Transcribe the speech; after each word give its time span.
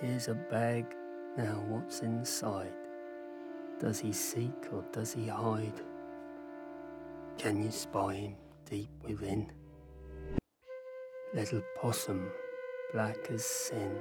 Here's 0.00 0.28
a 0.28 0.34
bag, 0.34 0.86
now 1.36 1.60
what's 1.66 2.02
inside? 2.02 2.72
Does 3.80 3.98
he 3.98 4.12
seek 4.12 4.68
or 4.72 4.84
does 4.92 5.12
he 5.12 5.26
hide? 5.26 5.80
Can 7.36 7.60
you 7.64 7.72
spy 7.72 8.14
him 8.14 8.36
deep 8.64 8.90
within? 9.02 9.50
Little 11.34 11.62
possum, 11.80 12.30
black 12.92 13.16
as 13.32 13.44
sin. 13.44 14.00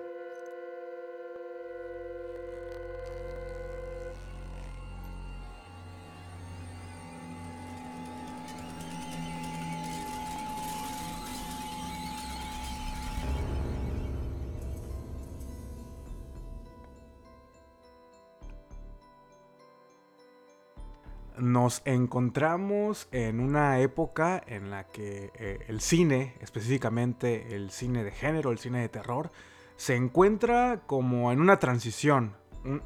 Nos 21.68 21.82
encontramos 21.84 23.10
en 23.12 23.42
una 23.42 23.82
época 23.82 24.42
en 24.48 24.70
la 24.70 24.86
que 24.86 25.34
eh, 25.36 25.66
el 25.68 25.82
cine, 25.82 26.34
específicamente 26.40 27.58
el 27.58 27.72
cine 27.72 28.06
de 28.06 28.12
género, 28.12 28.52
el 28.52 28.58
cine 28.58 28.80
de 28.80 28.88
terror, 28.88 29.32
se 29.76 29.98
encuentra 29.98 30.84
como 30.88 31.30
en 31.34 31.42
una 31.42 31.60
transición, 31.60 32.38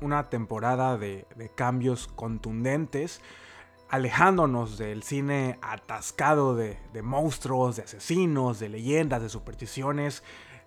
una 0.01 0.31
temporada 0.31 0.97
de, 0.97 1.27
cambios 1.53 2.07
contundentes, 2.07 3.21
alejándonos 3.87 4.79
del 4.79 5.03
cine 5.03 5.59
atascado 5.61 6.55
de, 6.55 6.79
monstruos, 7.03 7.75
de 7.75 7.83
asesinos, 7.83 8.57
de 8.59 8.69
leyendas, 8.69 9.21
de 9.21 9.29
supersticiones, 9.29 10.23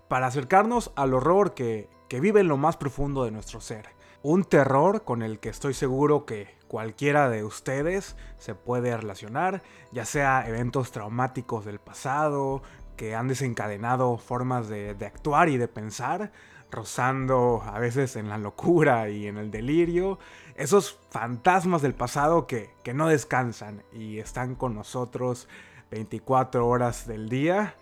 para 0.07 0.27
acercarnos 0.27 0.93
al 0.95 1.13
horror 1.13 1.53
que 1.53 1.89
vive 2.09 2.39
en 2.39 2.47
lo 2.47 2.55
más 2.55 2.77
profundo 2.77 3.25
de 3.25 3.31
nuestro 3.31 3.59
ser. 3.59 3.89
Un 4.23 4.45
terror 4.45 5.03
con 5.03 5.21
el 5.21 5.39
que 5.39 5.49
estoy 5.49 5.73
seguro 5.73 6.25
que 6.25 6.55
cualquiera 6.75 7.29
de 7.29 7.45
ustedes 7.45 8.17
se 8.37 8.53
puede 8.53 8.97
relacionar, 8.97 9.61
ya 9.93 10.03
sea 10.03 10.45
eventos 10.45 10.91
traumáticos 10.91 11.63
del 11.63 11.79
pasado, 11.79 12.61
que 12.97 13.15
han 13.15 13.29
desencadenado 13.29 14.17
formas 14.17 14.67
de, 14.67 14.89
actuar 15.05 15.47
y 15.47 15.55
de 15.55 15.69
pensar, 15.69 16.33
rozando 16.69 17.63
a 17.65 17.79
veces 17.79 18.17
en 18.17 18.27
la 18.27 18.37
locura 18.37 19.07
y 19.07 19.25
en 19.27 19.37
el 19.37 19.51
delirio, 19.51 20.19
esos 20.57 20.99
fantasmas 21.11 21.81
del 21.81 21.93
pasado 21.93 22.45
que, 22.45 22.73
no 22.93 23.07
descansan 23.07 23.83
y 23.93 24.19
están 24.19 24.55
con 24.55 24.75
nosotros 24.75 25.47
24 25.91 26.67
horas 26.67 27.07
del 27.07 27.29
día. 27.29 27.75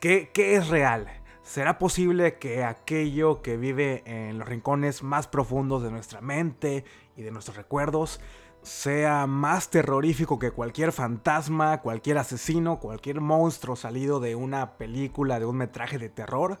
¿Qué, 0.00 0.28
¿Qué 0.34 0.56
es 0.56 0.66
real? 0.66 1.06
¿Será 1.44 1.78
posible 1.78 2.38
que 2.38 2.64
aquello 2.64 3.42
que 3.42 3.56
vive 3.56 4.02
en 4.06 4.40
los 4.40 4.48
rincones 4.48 5.04
más 5.04 5.28
profundos 5.28 5.84
de 5.84 5.92
nuestra 5.92 6.20
mente 6.20 6.84
y 7.16 7.22
de 7.22 7.30
nuestros 7.30 7.56
recuerdos 7.56 8.20
sea 8.62 9.26
más 9.26 9.70
terrorífico 9.70 10.38
que 10.38 10.50
cualquier 10.50 10.92
fantasma, 10.92 11.80
cualquier 11.80 12.18
asesino, 12.18 12.78
cualquier 12.78 13.20
monstruo 13.20 13.76
salido 13.76 14.20
de 14.20 14.34
una 14.34 14.76
película, 14.76 15.38
de 15.38 15.46
un 15.46 15.56
metraje 15.56 15.98
de 15.98 16.08
terror? 16.08 16.60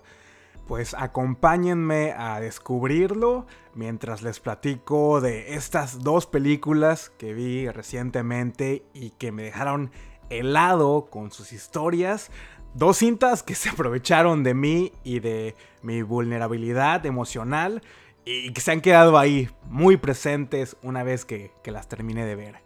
Pues 0.66 0.94
acompáñenme 0.94 2.12
a 2.12 2.40
descubrirlo 2.40 3.46
mientras 3.74 4.22
les 4.22 4.40
platico 4.40 5.20
de 5.20 5.54
estas 5.54 6.02
dos 6.02 6.26
películas 6.26 7.10
que 7.18 7.34
vi 7.34 7.68
recientemente 7.68 8.84
y 8.94 9.10
que 9.10 9.32
me 9.32 9.42
dejaron 9.42 9.90
helado 10.28 11.08
con 11.10 11.32
sus 11.32 11.52
historias. 11.52 12.30
Dos 12.74 12.98
cintas 12.98 13.42
que 13.42 13.56
se 13.56 13.68
aprovecharon 13.70 14.44
de 14.44 14.54
mí 14.54 14.92
y 15.02 15.18
de 15.20 15.56
mi 15.82 16.02
vulnerabilidad 16.02 17.04
emocional 17.04 17.82
y 18.24 18.52
que 18.52 18.60
se 18.60 18.72
han 18.72 18.80
quedado 18.80 19.18
ahí 19.18 19.48
muy 19.64 19.96
presentes 19.96 20.76
una 20.82 21.02
vez 21.02 21.24
que, 21.24 21.52
las 21.64 21.88
terminé 21.88 22.24
de 22.24 22.36
ver. 22.36 22.56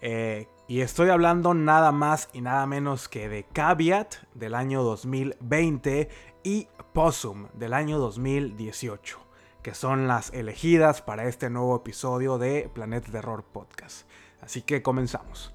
Eh, 0.00 0.48
y 0.68 0.80
estoy 0.80 1.10
hablando 1.10 1.54
nada 1.54 1.92
más 1.92 2.28
y 2.32 2.40
nada 2.40 2.66
menos 2.66 3.08
que 3.08 3.28
de 3.28 3.44
Caveat 3.44 4.14
del 4.34 4.54
año 4.54 4.82
2020 4.82 6.08
y 6.44 6.68
Possum 6.92 7.48
del 7.54 7.72
año 7.72 7.98
2018, 7.98 9.18
que 9.62 9.74
son 9.74 10.08
las 10.08 10.32
elegidas 10.32 11.02
para 11.02 11.28
este 11.28 11.50
nuevo 11.50 11.76
episodio 11.76 12.38
de 12.38 12.70
Planeta 12.72 13.10
Terror 13.10 13.44
Podcast. 13.44 14.06
Así 14.40 14.62
que 14.62 14.82
comenzamos. 14.82 15.52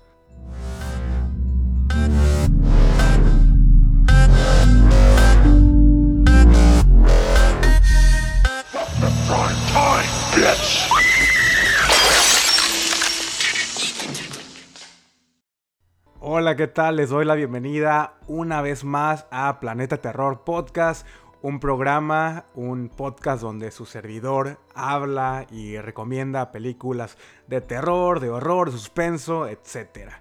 Hola, 16.19 16.55
¿qué 16.55 16.67
tal? 16.67 16.95
Les 16.95 17.09
doy 17.09 17.25
la 17.25 17.35
bienvenida 17.35 18.13
una 18.27 18.61
vez 18.61 18.85
más 18.85 19.25
a 19.31 19.59
Planeta 19.59 19.97
Terror 19.97 20.45
Podcast, 20.45 21.05
un 21.41 21.59
programa, 21.59 22.45
un 22.53 22.87
podcast 22.89 23.41
donde 23.41 23.71
su 23.71 23.85
servidor 23.85 24.59
habla 24.73 25.45
y 25.51 25.77
recomienda 25.77 26.51
películas 26.51 27.17
de 27.47 27.59
terror, 27.59 28.21
de 28.21 28.29
horror, 28.29 28.71
suspenso, 28.71 29.47
etc. 29.47 30.11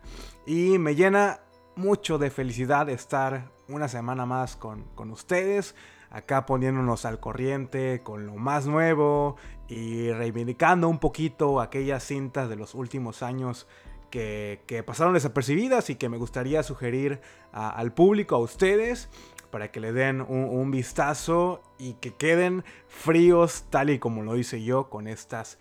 Y 0.47 0.79
me 0.79 0.97
llena 0.97 1.41
mucho 1.77 2.19
de 2.19 2.31
felicidad 2.31 2.89
estar 2.89 3.51
una 3.69 3.87
semana 3.87 4.27
más 4.27 4.57
con, 4.57 4.83
con 4.95 5.11
ustedes 5.13 5.77
acá 6.11 6.47
poniéndonos 6.47 7.05
al 7.05 7.21
corriente 7.21 8.01
con 8.03 8.27
lo 8.27 8.37
más 8.37 8.67
nuevo 8.67 9.37
y 9.69 10.11
reivindicando 10.13 10.89
un 10.89 10.99
poquito 10.99 11.61
aquellas 11.61 12.05
cintas 12.05 12.49
de 12.49 12.57
los 12.57 12.75
últimos 12.75 13.23
años 13.23 13.67
que, 14.11 14.83
pasaron 14.87 15.15
desapercibidas 15.15 15.91
y 15.91 15.97
que 15.97 16.09
me 16.09 16.17
gustaría 16.17 16.63
sugerir 16.63 17.21
al 17.53 17.93
público, 17.93 18.37
a 18.37 18.39
ustedes, 18.39 19.09
para 19.51 19.71
que 19.71 19.81
le 19.81 19.93
den 19.93 20.21
un, 20.21 20.71
vistazo 20.71 21.63
y 21.79 21.95
que 21.95 22.15
queden 22.15 22.65
fríos 22.89 23.65
tal 23.71 23.91
y 23.91 23.99
como 23.99 24.23
lo 24.23 24.37
hice 24.37 24.63
yo 24.63 24.89
con 24.89 25.07
estas, 25.07 25.59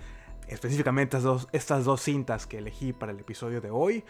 específicamente 0.48 1.18
estas 1.18 1.24
dos, 1.24 1.48
estas 1.52 1.86
dos 1.86 2.02
cintas 2.02 2.48
que 2.48 2.58
elegí 2.60 2.94
para 2.94 3.12
el 3.12 3.20
episodio 3.20 3.62
de 3.62 3.72
hoy. 3.72 4.04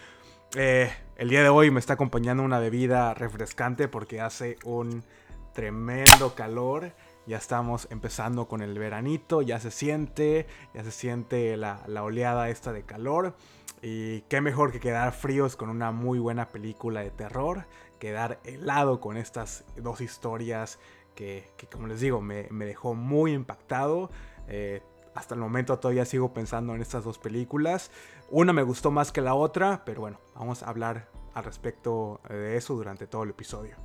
Eh, 0.56 0.92
el 1.18 1.30
día 1.30 1.44
de 1.44 1.50
hoy 1.50 1.72
me 1.72 1.80
está 1.80 1.94
acompañando 1.94 2.44
una 2.44 2.60
bebida 2.60 3.14
refrescante 3.14 3.88
porque 3.88 4.22
hace 4.22 4.58
un 4.64 5.04
tremendo 5.56 6.36
calor. 6.36 6.92
Ya 7.26 7.38
estamos 7.38 7.88
empezando 7.90 8.48
con 8.48 8.62
el 8.62 8.78
veranito, 8.78 9.42
ya 9.42 9.60
se 9.60 9.72
siente, 9.72 10.46
ya 10.76 10.84
se 10.84 10.92
siente 10.92 11.58
la, 11.58 11.82
oleada 12.04 12.50
esta 12.50 12.72
de 12.72 12.84
calor. 12.84 13.36
Y 13.82 14.22
qué 14.22 14.42
mejor 14.42 14.72
que 14.72 14.80
quedar 14.80 15.12
fríos 15.14 15.56
con 15.56 15.70
una 15.70 15.92
muy 15.92 16.20
buena 16.20 16.50
película 16.50 17.02
de 17.02 17.10
terror, 17.10 17.66
quedar 18.00 18.40
helado 18.44 19.00
con 19.00 19.18
estas 19.18 19.64
dos 19.76 20.02
historias 20.02 20.78
que, 21.16 21.50
como 21.72 21.88
les 21.88 22.02
digo, 22.02 22.22
me, 22.22 22.44
dejó 22.44 22.94
muy 22.94 23.34
impactado. 23.34 24.12
Eh, 24.48 24.84
hasta 25.16 25.34
el 25.34 25.42
momento 25.42 25.80
todavía 25.80 26.06
sigo 26.06 26.34
pensando 26.34 26.76
en 26.76 26.82
estas 26.82 27.04
dos 27.04 27.18
películas. 27.18 27.90
Una 28.30 28.54
me 28.54 28.62
gustó 28.62 28.92
más 28.92 29.12
que 29.12 29.22
la 29.22 29.34
otra, 29.34 29.84
pero 29.86 30.02
bueno, 30.02 30.20
vamos 30.36 30.62
a 30.62 30.70
hablar 30.70 31.08
al 31.34 31.44
respecto 31.44 32.20
de 32.30 32.58
eso 32.58 32.76
durante 32.76 33.08
todo 33.08 33.24
el 33.24 33.30
episodio. 33.30 33.78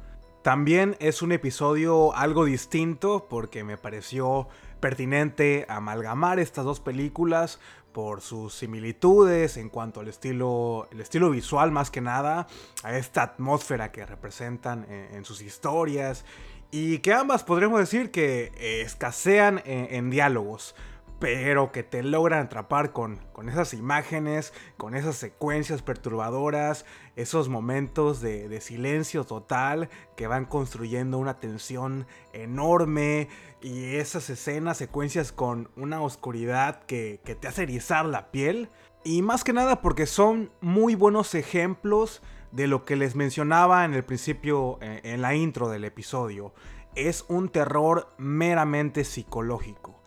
También 0.42 0.96
es 1.00 1.20
un 1.20 1.32
episodio 1.32 2.14
algo 2.16 2.46
distinto 2.46 3.26
porque 3.28 3.62
me 3.62 3.76
pareció 3.76 4.48
pertinente 4.80 5.66
amalgamar 5.68 6.38
estas 6.38 6.64
dos 6.64 6.80
películas 6.80 7.60
por 7.92 8.22
sus 8.22 8.54
similitudes 8.54 9.58
en 9.58 9.68
cuanto 9.68 10.00
al 10.00 10.08
estilo, 10.08 10.88
el 10.92 11.00
estilo 11.00 11.28
visual 11.28 11.72
más 11.72 11.90
que 11.90 12.00
nada, 12.00 12.46
a 12.82 12.96
esta 12.96 13.22
atmósfera 13.22 13.92
que 13.92 14.06
representan 14.06 14.86
en, 14.88 15.26
sus 15.26 15.42
historias 15.42 16.24
y 16.70 17.00
que 17.00 17.12
ambas 17.12 17.44
podremos 17.44 17.78
decir 17.78 18.10
que 18.10 18.52
escasean 18.82 19.60
en 19.66 20.08
diálogos 20.08 20.74
pero 21.20 21.70
que 21.70 21.82
te 21.82 22.02
logran 22.02 22.46
atrapar 22.46 22.92
con, 22.92 23.18
con 23.34 23.50
esas 23.50 23.74
imágenes, 23.74 24.54
con 24.78 24.96
esas 24.96 25.16
secuencias 25.16 25.82
perturbadoras, 25.82 26.86
esos 27.14 27.50
momentos 27.50 28.22
de, 28.22 28.58
silencio 28.62 29.24
total 29.24 29.90
que 30.16 30.26
van 30.26 30.46
construyendo 30.46 31.18
una 31.18 31.38
tensión 31.38 32.06
enorme 32.32 33.28
y 33.60 33.96
esas 33.96 34.30
escenas, 34.30 34.78
secuencias 34.78 35.30
con 35.30 35.70
una 35.76 36.00
oscuridad 36.00 36.82
que, 36.84 37.20
te 37.38 37.46
hace 37.46 37.64
erizar 37.64 38.06
la 38.06 38.30
piel. 38.30 38.70
Y 39.04 39.20
más 39.20 39.44
que 39.44 39.52
nada 39.52 39.82
porque 39.82 40.06
son 40.06 40.50
muy 40.62 40.94
buenos 40.94 41.34
ejemplos 41.34 42.22
de 42.50 42.66
lo 42.66 42.86
que 42.86 42.96
les 42.96 43.14
mencionaba 43.14 43.84
en 43.84 43.92
el 43.92 44.04
principio, 44.04 44.78
eh, 44.80 45.00
en 45.04 45.20
la 45.20 45.34
intro 45.34 45.68
del 45.68 45.84
episodio. 45.84 46.54
Es 46.94 47.26
un 47.28 47.50
terror 47.50 48.08
meramente 48.16 49.04
psicológico 49.04 49.99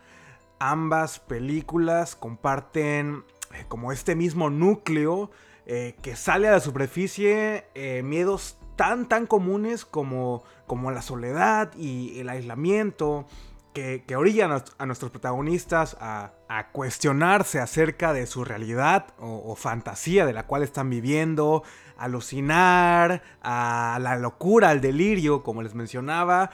ambas 0.58 1.20
películas 1.20 2.16
comparten 2.16 3.24
eh, 3.54 3.64
como 3.68 3.92
este 3.92 4.14
mismo 4.14 4.50
núcleo 4.50 5.30
eh, 5.66 5.96
que 6.02 6.16
sale 6.16 6.48
a 6.48 6.52
la 6.52 6.60
superficie 6.60 7.66
eh, 7.74 8.02
miedos 8.02 8.58
tan 8.76 9.08
tan 9.08 9.26
comunes 9.26 9.84
como, 9.84 10.44
como 10.66 10.90
la 10.90 11.02
soledad 11.02 11.72
y 11.76 12.18
el 12.20 12.28
aislamiento 12.28 13.26
que, 13.74 14.04
que 14.06 14.16
orillan 14.16 14.62
a, 14.78 14.86
nuestros 14.86 15.10
protagonistas 15.10 15.96
a, 16.00 16.32
cuestionarse 16.72 17.58
acerca 17.58 18.12
de 18.12 18.26
su 18.26 18.44
realidad 18.44 19.06
o, 19.18 19.56
fantasía 19.56 20.24
de 20.24 20.32
la 20.32 20.46
cual 20.46 20.62
están 20.62 20.88
viviendo, 20.88 21.64
alucinar, 21.98 23.22
a 23.42 23.98
la 24.00 24.16
locura, 24.16 24.70
al 24.70 24.80
delirio, 24.80 25.42
como 25.42 25.62
les 25.62 25.74
mencionaba. 25.74 26.50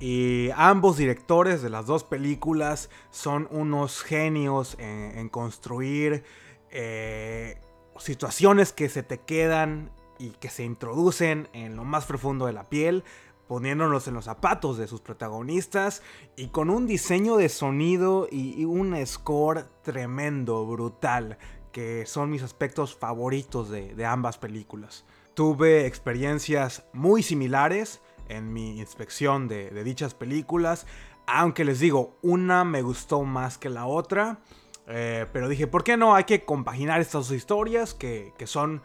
Y 0.00 0.48
ambos 0.56 0.96
directores 0.96 1.62
de 1.62 1.70
las 1.70 1.86
dos 1.86 2.04
películas 2.04 2.88
son 3.10 3.46
unos 3.50 4.02
genios 4.02 4.76
en, 4.78 5.28
construir 5.28 6.24
eh, 6.70 7.60
situaciones 7.98 8.72
que 8.72 8.88
se 8.88 9.02
te 9.02 9.18
quedan 9.18 9.92
y 10.18 10.30
que 10.30 10.48
se 10.48 10.64
introducen 10.64 11.48
en 11.52 11.76
lo 11.76 11.84
más 11.84 12.06
profundo 12.06 12.46
de 12.46 12.54
la 12.54 12.64
piel 12.64 13.04
poniéndonos 13.50 14.06
en 14.06 14.14
los 14.14 14.26
zapatos 14.26 14.78
de 14.78 14.86
sus 14.86 15.00
protagonistas 15.00 16.04
y 16.36 16.50
con 16.50 16.70
un 16.70 16.86
diseño 16.86 17.36
de 17.36 17.48
sonido 17.48 18.28
y, 18.30 18.64
un 18.64 18.96
score 19.04 19.64
tremendo, 19.82 20.64
brutal, 20.64 21.36
que 21.72 22.06
son 22.06 22.30
mis 22.30 22.44
aspectos 22.44 22.94
favoritos 22.94 23.68
de, 23.68 24.06
ambas 24.06 24.38
películas. 24.38 25.04
Tuve 25.34 25.86
experiencias 25.86 26.84
muy 26.92 27.24
similares 27.24 28.00
en 28.30 28.52
mi 28.52 28.78
inspección 28.78 29.48
de, 29.48 29.70
dichas 29.84 30.14
películas, 30.14 30.86
aunque 31.26 31.64
les 31.64 31.80
digo, 31.80 32.16
una 32.22 32.64
me 32.64 32.82
gustó 32.82 33.22
más 33.24 33.58
que 33.58 33.68
la 33.68 33.86
otra, 33.86 34.38
eh, 34.86 35.26
pero 35.32 35.48
dije, 35.48 35.66
¿por 35.66 35.84
qué 35.84 35.96
no? 35.96 36.14
Hay 36.14 36.24
que 36.24 36.44
compaginar 36.44 37.00
estas 37.00 37.28
dos 37.28 37.36
historias 37.36 37.94
que, 37.94 38.32
que 38.38 38.46
son 38.46 38.82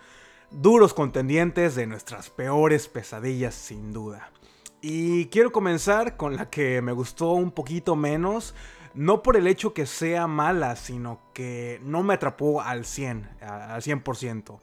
duros 0.51 0.93
contendientes 0.93 1.75
de 1.75 1.87
nuestras 1.87 2.29
peores 2.29 2.87
pesadillas 2.87 3.55
sin 3.55 3.93
duda. 3.93 4.31
Y 4.81 5.25
quiero 5.27 5.51
comenzar 5.51 6.15
con 6.15 6.35
la 6.35 6.49
que 6.49 6.81
me 6.81 6.91
gustó 6.91 7.31
un 7.31 7.51
poquito 7.51 7.95
menos. 7.95 8.53
No 8.93 9.23
por 9.23 9.35
el 9.35 9.47
hecho 9.47 9.73
que 9.73 9.87
sea 9.87 10.27
mala, 10.27 10.75
sino 10.75 11.19
que 11.33 11.81
no 11.83 12.03
me 12.03 12.13
atrapó 12.13 12.61
al 12.61 12.85
100, 12.85 13.37
al 13.41 13.81
100%. 13.81 14.59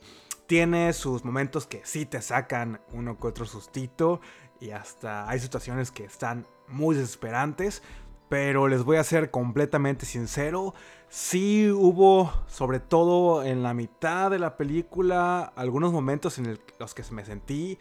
Tiene 0.46 0.92
sus 0.92 1.24
momentos 1.24 1.66
que 1.66 1.80
sí 1.84 2.06
te 2.06 2.22
sacan 2.22 2.80
uno 2.92 3.18
que 3.18 3.26
otro 3.26 3.46
sustito 3.46 4.20
y 4.62 4.70
hasta 4.70 5.28
hay 5.28 5.40
situaciones 5.40 5.90
que 5.90 6.04
están 6.04 6.46
muy 6.68 6.94
desesperantes. 6.94 7.82
Pero 8.28 8.68
les 8.68 8.82
voy 8.82 8.96
a 8.96 9.04
ser 9.04 9.30
completamente 9.30 10.06
sincero, 10.06 10.72
sí 11.10 11.70
hubo, 11.70 12.32
sobre 12.46 12.80
todo 12.80 13.42
en 13.42 13.62
la 13.62 13.74
mitad 13.74 14.30
de 14.30 14.38
la 14.38 14.56
película, 14.56 15.52
algunos 15.54 15.92
momentos 15.92 16.38
en 16.38 16.58
los 16.78 16.94
que 16.94 17.02
me 17.10 17.26
sentí 17.26 17.78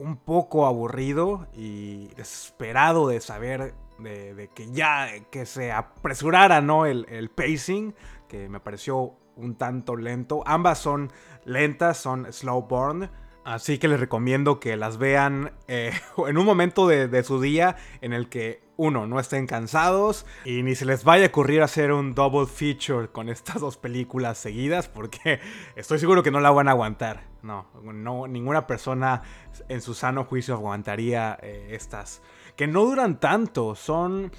un 0.00 0.16
poco 0.16 0.66
aburrido 0.66 1.46
y 1.54 2.08
desesperado 2.14 3.06
de 3.06 3.20
saber 3.20 3.74
de, 4.00 4.50
que 4.52 4.68
ya 4.72 5.08
que 5.30 5.46
se 5.46 5.70
apresurara 5.70 6.60
¿no? 6.60 6.86
el, 6.86 7.30
pacing, 7.32 7.94
que 8.26 8.48
me 8.48 8.58
pareció 8.58 9.14
un 9.36 9.54
tanto 9.54 9.94
lento. 9.94 10.42
Ambas 10.44 10.78
son 10.78 11.12
lentas, 11.44 11.98
son 11.98 12.32
slow 12.32 12.62
burn. 12.62 13.10
Así 13.44 13.76
que 13.76 13.88
les 13.88 14.00
recomiendo 14.00 14.58
que 14.58 14.76
las 14.76 14.96
vean 14.96 15.52
eh, 15.68 15.92
en 16.26 16.38
un 16.38 16.46
momento 16.46 16.88
de, 16.88 17.22
su 17.22 17.40
día 17.40 17.76
en 18.00 18.12
el 18.12 18.28
que 18.28 18.64
uno, 18.76 19.06
no 19.06 19.20
estén 19.20 19.46
cansados 19.46 20.26
y 20.44 20.62
ni 20.62 20.74
se 20.74 20.84
les 20.84 21.04
vaya 21.04 21.26
a 21.26 21.28
ocurrir 21.28 21.62
hacer 21.62 21.92
un 21.92 22.14
double 22.14 22.46
feature 22.46 23.08
con 23.08 23.28
estas 23.28 23.60
dos 23.60 23.76
películas 23.76 24.38
seguidas 24.38 24.88
porque 24.88 25.40
estoy 25.76 25.98
seguro 25.98 26.22
que 26.22 26.30
no 26.30 26.40
la 26.40 26.50
van 26.50 26.68
a 26.68 26.72
aguantar. 26.72 27.24
No, 27.42 27.66
no 27.82 28.26
ninguna 28.26 28.66
persona 28.66 29.22
en 29.68 29.82
su 29.82 29.92
sano 29.92 30.24
juicio 30.24 30.54
aguantaría 30.54 31.38
eh, 31.42 31.68
estas. 31.72 32.22
Que 32.56 32.66
no 32.66 32.84
duran 32.84 33.20
tanto, 33.20 33.74
son... 33.74 34.32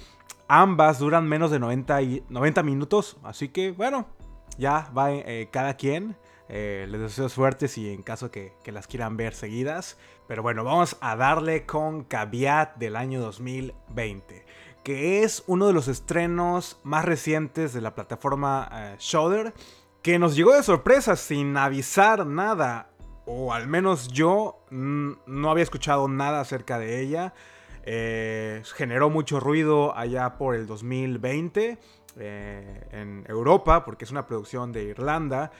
Ambas 0.48 1.00
duran 1.00 1.26
menos 1.26 1.50
de 1.50 1.58
90, 1.58 1.98
90 2.28 2.62
minutos, 2.62 3.16
así 3.24 3.48
que 3.48 3.72
bueno, 3.72 4.06
ya 4.58 4.88
va 4.96 5.10
eh, 5.10 5.48
cada 5.50 5.74
quien. 5.74 6.16
Eh, 6.48 6.86
les 6.88 7.00
deseo 7.00 7.28
suerte 7.28 7.66
si 7.66 7.92
en 7.92 8.02
caso 8.02 8.30
que, 8.30 8.52
que, 8.62 8.72
las 8.72 8.86
quieran 8.86 9.16
ver 9.16 9.34
seguidas. 9.34 9.98
Pero 10.28 10.42
bueno, 10.42 10.64
vamos 10.64 10.96
a 11.00 11.16
darle 11.16 11.66
con 11.66 12.04
Caveat 12.04 12.76
del 12.76 12.96
año 12.96 13.20
2020. 13.20 14.44
Que 14.84 15.22
es 15.24 15.42
uno 15.46 15.66
de 15.66 15.72
los 15.72 15.88
estrenos 15.88 16.78
más 16.84 17.04
recientes 17.04 17.72
de 17.72 17.80
la 17.80 17.94
plataforma 17.94 18.68
uh, 18.70 18.96
Shudder. 18.98 19.52
Que 20.02 20.18
nos 20.18 20.36
llegó 20.36 20.54
de 20.54 20.62
sorpresa 20.62 21.16
sin 21.16 21.56
avisar 21.56 22.26
nada. 22.26 22.90
O 23.24 23.52
al 23.52 23.66
menos 23.66 24.08
yo 24.08 24.60
no 24.70 25.50
había 25.50 25.64
escuchado 25.64 26.06
nada 26.06 26.40
acerca 26.40 26.78
de 26.78 27.00
ella. 27.00 27.34
Eh, 27.82 28.62
generó 28.74 29.10
mucho 29.10 29.40
ruido 29.40 29.96
allá 29.96 30.38
por 30.38 30.54
el 30.54 30.68
2020 30.68 31.78
eh, 32.18 32.88
en 32.92 33.24
Europa, 33.28 33.84
porque 33.84 34.04
es 34.04 34.12
una 34.12 34.26
producción 34.26 34.72
de 34.72 34.84
Irlanda 34.84 35.50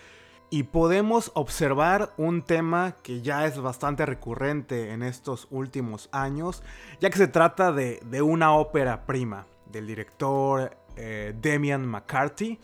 y 0.48 0.64
podemos 0.64 1.32
observar 1.34 2.12
un 2.16 2.42
tema 2.42 2.94
que 3.02 3.20
ya 3.20 3.46
es 3.46 3.58
bastante 3.60 4.06
recurrente 4.06 4.92
en 4.92 5.02
estos 5.02 5.48
últimos 5.50 6.08
años, 6.12 6.62
ya 7.00 7.10
que 7.10 7.18
se 7.18 7.28
trata 7.28 7.72
de, 7.72 8.00
una 8.22 8.54
ópera 8.54 9.06
prima 9.06 9.46
del 9.66 9.86
director 9.86 10.76
eh, 10.96 11.34
Demian 11.40 11.84
McCarthy, 11.86 12.60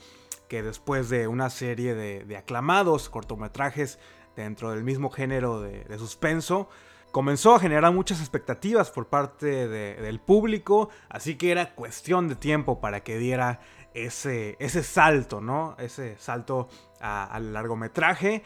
que 0.48 0.62
después 0.62 1.08
de 1.08 1.26
una 1.26 1.50
serie 1.50 1.94
de, 1.94 2.36
aclamados 2.36 3.08
cortometrajes 3.08 3.98
dentro 4.36 4.70
del 4.70 4.84
mismo 4.84 5.10
género 5.10 5.60
de, 5.60 5.98
suspenso, 5.98 6.68
comenzó 7.10 7.54
a 7.54 7.58
generar 7.58 7.92
muchas 7.92 8.20
expectativas 8.20 8.90
por 8.90 9.08
parte 9.08 9.68
del 9.68 10.20
público, 10.20 10.88
así 11.08 11.36
que 11.36 11.50
era 11.50 11.74
cuestión 11.74 12.28
de 12.28 12.36
tiempo 12.36 12.80
para 12.80 13.02
que 13.02 13.18
diera 13.18 13.60
ese, 13.94 14.56
ese 14.58 14.82
salto, 14.82 15.40
¿no? 15.40 15.76
Ese 15.78 16.16
salto 16.18 16.68
al 17.02 17.52
largometraje. 17.52 18.42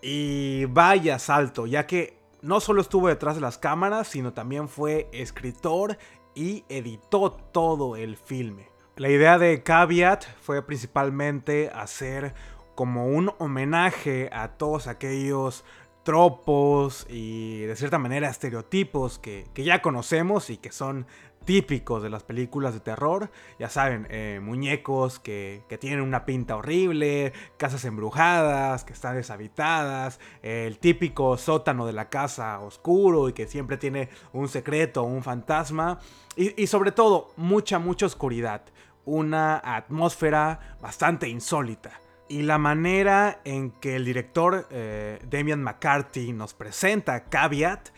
Y 0.00 0.66
vaya 0.66 1.18
salto, 1.18 1.66
ya 1.66 1.86
que 1.86 2.18
no 2.40 2.60
solo 2.60 2.80
estuvo 2.80 3.08
detrás 3.08 3.34
de 3.34 3.40
las 3.40 3.58
cámaras, 3.58 4.08
sino 4.08 4.32
también 4.32 4.68
fue 4.68 5.08
escritor 5.12 5.98
y 6.34 6.64
editó 6.68 7.32
todo 7.32 7.96
el 7.96 8.16
filme. 8.16 8.68
La 8.96 9.08
idea 9.08 9.38
de 9.38 9.62
Caveat 9.62 10.24
fue 10.40 10.64
principalmente 10.64 11.70
hacer 11.74 12.34
como 12.74 13.06
un 13.08 13.32
homenaje 13.38 14.30
a 14.32 14.48
todos 14.56 14.86
aquellos 14.86 15.64
tropos 16.04 17.06
y 17.08 17.62
de 17.62 17.76
cierta 17.76 17.98
manera 17.98 18.28
estereotipos 18.28 19.18
que, 19.18 19.46
que 19.52 19.64
ya 19.64 19.82
conocemos 19.82 20.48
y 20.48 20.56
que 20.56 20.72
son 20.72 21.06
típicos 21.48 22.02
de 22.02 22.10
las 22.10 22.24
películas 22.24 22.74
de 22.74 22.80
terror. 22.80 23.30
Ya 23.58 23.70
saben, 23.70 24.06
eh, 24.10 24.38
muñecos 24.42 25.18
que, 25.18 25.62
tienen 25.80 26.02
una 26.02 26.26
pinta 26.26 26.56
horrible, 26.56 27.32
casas 27.56 27.86
embrujadas, 27.86 28.84
que 28.84 28.92
están 28.92 29.16
deshabitadas, 29.16 30.20
el 30.42 30.78
típico 30.78 31.38
sótano 31.38 31.86
de 31.86 31.94
la 31.94 32.10
casa 32.10 32.60
oscuro 32.60 33.30
y 33.30 33.32
que 33.32 33.46
siempre 33.46 33.78
tiene 33.78 34.10
un 34.34 34.48
secreto, 34.48 35.04
un 35.04 35.22
fantasma. 35.22 36.00
Y, 36.36 36.66
sobre 36.66 36.92
todo, 36.92 37.32
mucha, 37.38 37.78
mucha 37.78 38.04
oscuridad. 38.04 38.60
Una 39.06 39.56
atmósfera 39.56 40.76
bastante 40.82 41.30
insólita. 41.30 41.98
Y 42.28 42.42
la 42.42 42.58
manera 42.58 43.40
en 43.44 43.70
que 43.70 43.96
el 43.96 44.04
director 44.04 44.68
eh, 44.70 45.18
Damian 45.30 45.62
McCarthy 45.62 46.30
nos 46.34 46.52
presenta 46.52 47.24
Caveat 47.24 47.88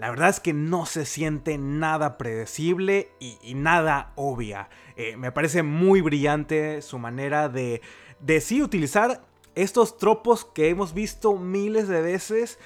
la 0.00 0.08
verdad 0.08 0.30
es 0.30 0.40
que 0.40 0.54
no 0.54 0.86
se 0.86 1.04
siente 1.04 1.58
nada 1.58 2.16
predecible 2.16 3.10
y, 3.20 3.52
nada 3.54 4.12
obvia. 4.16 4.70
Eh, 4.96 5.18
me 5.18 5.30
parece 5.30 5.62
muy 5.62 6.00
brillante 6.00 6.80
su 6.80 6.98
manera 6.98 7.50
de, 7.50 7.82
de 8.18 8.40
sí 8.40 8.62
utilizar 8.62 9.20
estos 9.54 9.98
tropos 9.98 10.46
que 10.46 10.70
hemos 10.70 10.94
visto 10.94 11.36
miles 11.36 11.86
de 11.86 12.00
veces, 12.00 12.58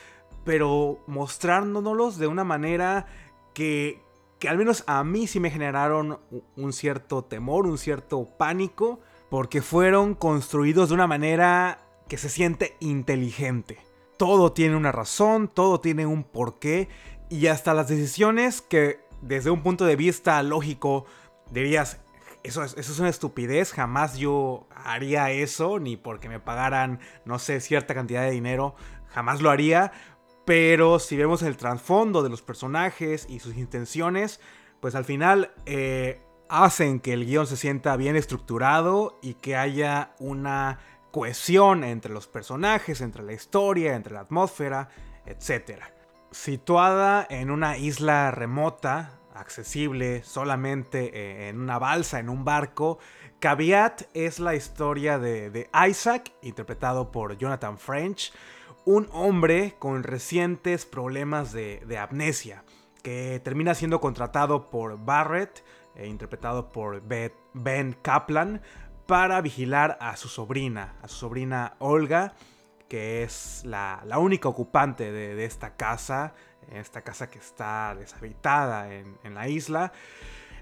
pero 0.45 1.03
mostrándonos 1.09 2.19
de 2.19 2.29
una 2.29 2.45
manera 2.45 3.07
que, 3.53 4.01
que 4.39 4.49
al 4.49 4.57
menos 4.57 4.85
a 4.87 5.03
mí 5.03 5.27
sí 5.27 5.41
me 5.41 5.51
generaron 5.51 6.21
un 6.55 6.73
cierto 6.73 7.25
temor, 7.25 7.67
un 7.67 7.79
cierto 7.79 8.29
pánico, 8.39 9.01
porque 9.29 9.61
fueron 9.61 10.15
construidos 10.15 10.91
de 10.91 10.95
una 10.95 11.09
manera 11.09 11.85
que 12.07 12.17
se 12.17 12.29
siente 12.29 12.77
inteligente. 12.79 13.79
Todo 14.17 14.53
tiene 14.53 14.77
una 14.77 14.93
razón, 14.93 15.49
todo 15.49 15.81
tiene 15.81 16.07
un 16.07 16.23
porqué 16.23 16.89
y 17.29 17.47
hasta 17.47 17.75
las 17.75 17.89
decisiones 17.89 18.63
que 18.63 19.05
desde 19.23 19.51
un 19.51 19.63
punto 19.63 19.85
de 19.85 19.97
vista 19.97 20.43
lógico 20.43 21.07
dirías, 21.51 22.01
eso 22.43 22.63
es, 22.63 22.77
eso 22.77 22.93
es 22.93 22.99
una 22.99 23.09
estupidez, 23.09 23.73
jamás 23.73 24.17
yo 24.19 24.67
haría 24.75 25.31
eso, 25.31 25.79
ni 25.79 25.97
porque 25.97 26.29
me 26.29 26.41
pagaran, 26.41 27.01
no 27.25 27.39
sé, 27.39 27.61
cierta 27.61 27.95
cantidad 27.95 28.23
de 28.23 28.31
dinero, 28.31 28.75
jamás 29.09 29.41
lo 29.41 29.51
haría. 29.51 29.93
Pero 30.45 30.99
si 30.99 31.17
vemos 31.17 31.43
el 31.43 31.57
trasfondo 31.57 32.23
de 32.23 32.29
los 32.29 32.43
personajes 32.43 33.27
y 33.31 33.41
sus 33.41 33.57
intenciones, 33.57 34.41
pues 34.81 34.95
al 34.95 35.07
final 35.07 35.55
eh, 35.65 36.21
hacen 36.51 37.01
que 37.01 37.15
el 37.15 37.25
guion 37.25 37.47
se 37.47 37.57
sienta 37.57 37.97
bien 37.97 38.15
estructurado 38.15 39.19
y 39.23 39.35
que 39.35 39.57
haya 39.57 40.15
una 40.19 40.81
cohesión 41.13 41.83
entre 41.83 42.13
los 42.13 42.27
personajes, 42.27 43.01
entre 43.01 43.23
la 43.23 43.33
historia, 43.33 43.95
entre 43.95 44.13
la 44.13 44.21
atmósfera, 44.21 44.91
etcétera 45.25 45.94
situada 46.35 47.25
en 47.31 47.53
una 47.53 47.79
isla 47.79 48.33
remota 48.33 49.21
accesible 49.35 50.25
solamente 50.25 51.11
eh, 51.15 51.49
en 51.49 51.61
una 51.61 51.79
balsa, 51.79 52.19
en 52.19 52.29
un 52.29 52.45
barco. 52.45 52.99
Caveat 53.39 54.03
es 54.15 54.41
la 54.41 54.57
historia 54.57 55.19
de, 55.21 55.71
Isaac, 55.89 56.33
interpretado 56.43 57.13
por 57.13 57.39
Jonathan 57.39 57.79
French, 57.79 58.33
un 58.85 59.09
hombre 59.13 59.77
con 59.79 60.03
recientes 60.03 60.85
problemas 60.87 61.53
de, 61.53 61.99
amnesia, 61.99 62.65
que 63.03 63.41
termina 63.45 63.75
siendo 63.75 64.01
contratado 64.01 64.71
por 64.71 64.99
Barrett, 65.05 65.65
eh, 65.95 66.09
interpretado 66.09 66.73
por 66.73 67.01
Ben 67.53 67.97
Kaplan, 68.03 68.61
para 69.07 69.41
vigilar 69.41 69.99
a 70.01 70.17
su 70.17 70.29
sobrina, 70.29 70.97
a 71.01 71.09
su 71.09 71.17
sobrina 71.17 71.75
Olga, 71.79 72.35
que 72.89 73.23
es 73.23 73.63
la, 73.65 74.03
única 74.19 74.49
ocupante 74.49 75.11
de, 75.11 75.45
esta 75.45 75.77
casa, 75.77 76.35
esta 76.73 77.03
casa 77.03 77.31
que 77.31 77.39
está 77.39 77.95
deshabitada 77.99 78.93
en, 78.93 79.35
la 79.35 79.49
isla. 79.49 79.93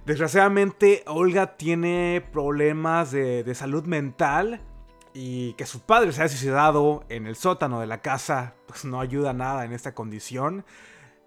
Desgraciadamente, 0.06 1.02
Olga 1.06 1.56
tiene 1.56 2.26
problemas 2.32 3.12
de, 3.12 3.54
salud 3.54 3.84
mental 3.84 4.60
y 5.14 5.52
que 5.54 5.66
su 5.66 5.80
padre 5.80 6.12
se 6.12 6.22
haya 6.22 6.28
suicidado 6.28 7.04
en 7.08 7.26
el 7.26 7.36
sótano 7.36 7.80
de 7.80 7.86
la 7.86 8.00
casa, 8.00 8.54
pues 8.66 8.84
no 8.84 9.00
ayuda 9.00 9.32
nada 9.32 9.64
en 9.64 9.72
esta 9.72 9.94
condición. 9.94 10.64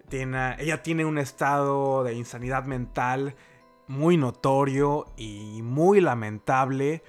Tiene, 0.09 0.55
ella 0.59 0.83
tiene 0.83 1.05
un 1.05 1.17
estado 1.17 2.03
de 2.03 2.13
insanidad 2.13 2.65
mental 2.65 3.35
muy 3.87 4.17
notorio 4.17 5.05
y 5.17 5.61
muy 5.61 6.01
lamentable. 6.01 7.03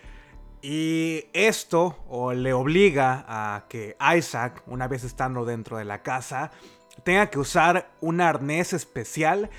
Y 0.62 1.24
esto 1.32 1.96
le 2.34 2.52
obliga 2.52 3.24
a 3.28 3.66
que 3.68 3.96
Isaac, 4.16 4.62
una 4.66 4.88
vez 4.88 5.04
estando 5.04 5.44
dentro 5.44 5.76
de 5.76 5.84
la 5.84 6.02
casa, 6.02 6.50
tenga 7.04 7.30
que 7.30 7.38
usar 7.38 7.90
un 8.00 8.20
arnés 8.20 8.72
especial 8.72 9.50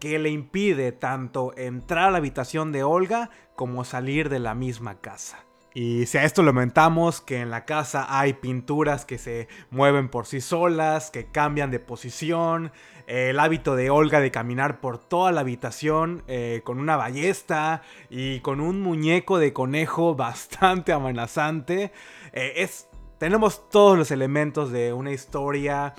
que 0.00 0.18
le 0.18 0.30
impide 0.30 0.92
tanto 0.92 1.56
entrar 1.56 2.08
a 2.08 2.10
la 2.10 2.18
habitación 2.18 2.72
de 2.72 2.82
Olga 2.82 3.30
como 3.54 3.84
salir 3.84 4.28
de 4.28 4.40
la 4.40 4.54
misma 4.54 5.00
casa. 5.00 5.45
Y 5.76 6.06
si 6.06 6.16
a 6.16 6.24
esto 6.24 6.42
lamentamos 6.42 7.20
que 7.20 7.42
en 7.42 7.50
la 7.50 7.66
casa 7.66 8.06
hay 8.08 8.32
pinturas 8.32 9.04
que 9.04 9.18
se 9.18 9.46
mueven 9.68 10.08
por 10.08 10.24
sí 10.24 10.40
solas, 10.40 11.10
que 11.10 11.26
cambian 11.26 11.70
de 11.70 11.80
posición, 11.80 12.72
el 13.06 13.38
hábito 13.38 13.76
de 13.76 13.90
Olga 13.90 14.20
de 14.20 14.30
caminar 14.30 14.80
por 14.80 14.96
toda 14.96 15.32
la 15.32 15.42
habitación 15.42 16.22
eh, 16.28 16.62
con 16.64 16.80
una 16.80 16.96
ballesta 16.96 17.82
y 18.08 18.40
con 18.40 18.62
un 18.62 18.80
muñeco 18.80 19.36
de 19.36 19.52
conejo 19.52 20.14
bastante 20.16 20.94
amenazante, 20.94 21.92
eh, 22.32 22.70
tenemos 23.18 23.68
todos 23.68 23.98
los 23.98 24.10
elementos 24.10 24.72
de 24.72 24.94
una 24.94 25.12
historia 25.12 25.92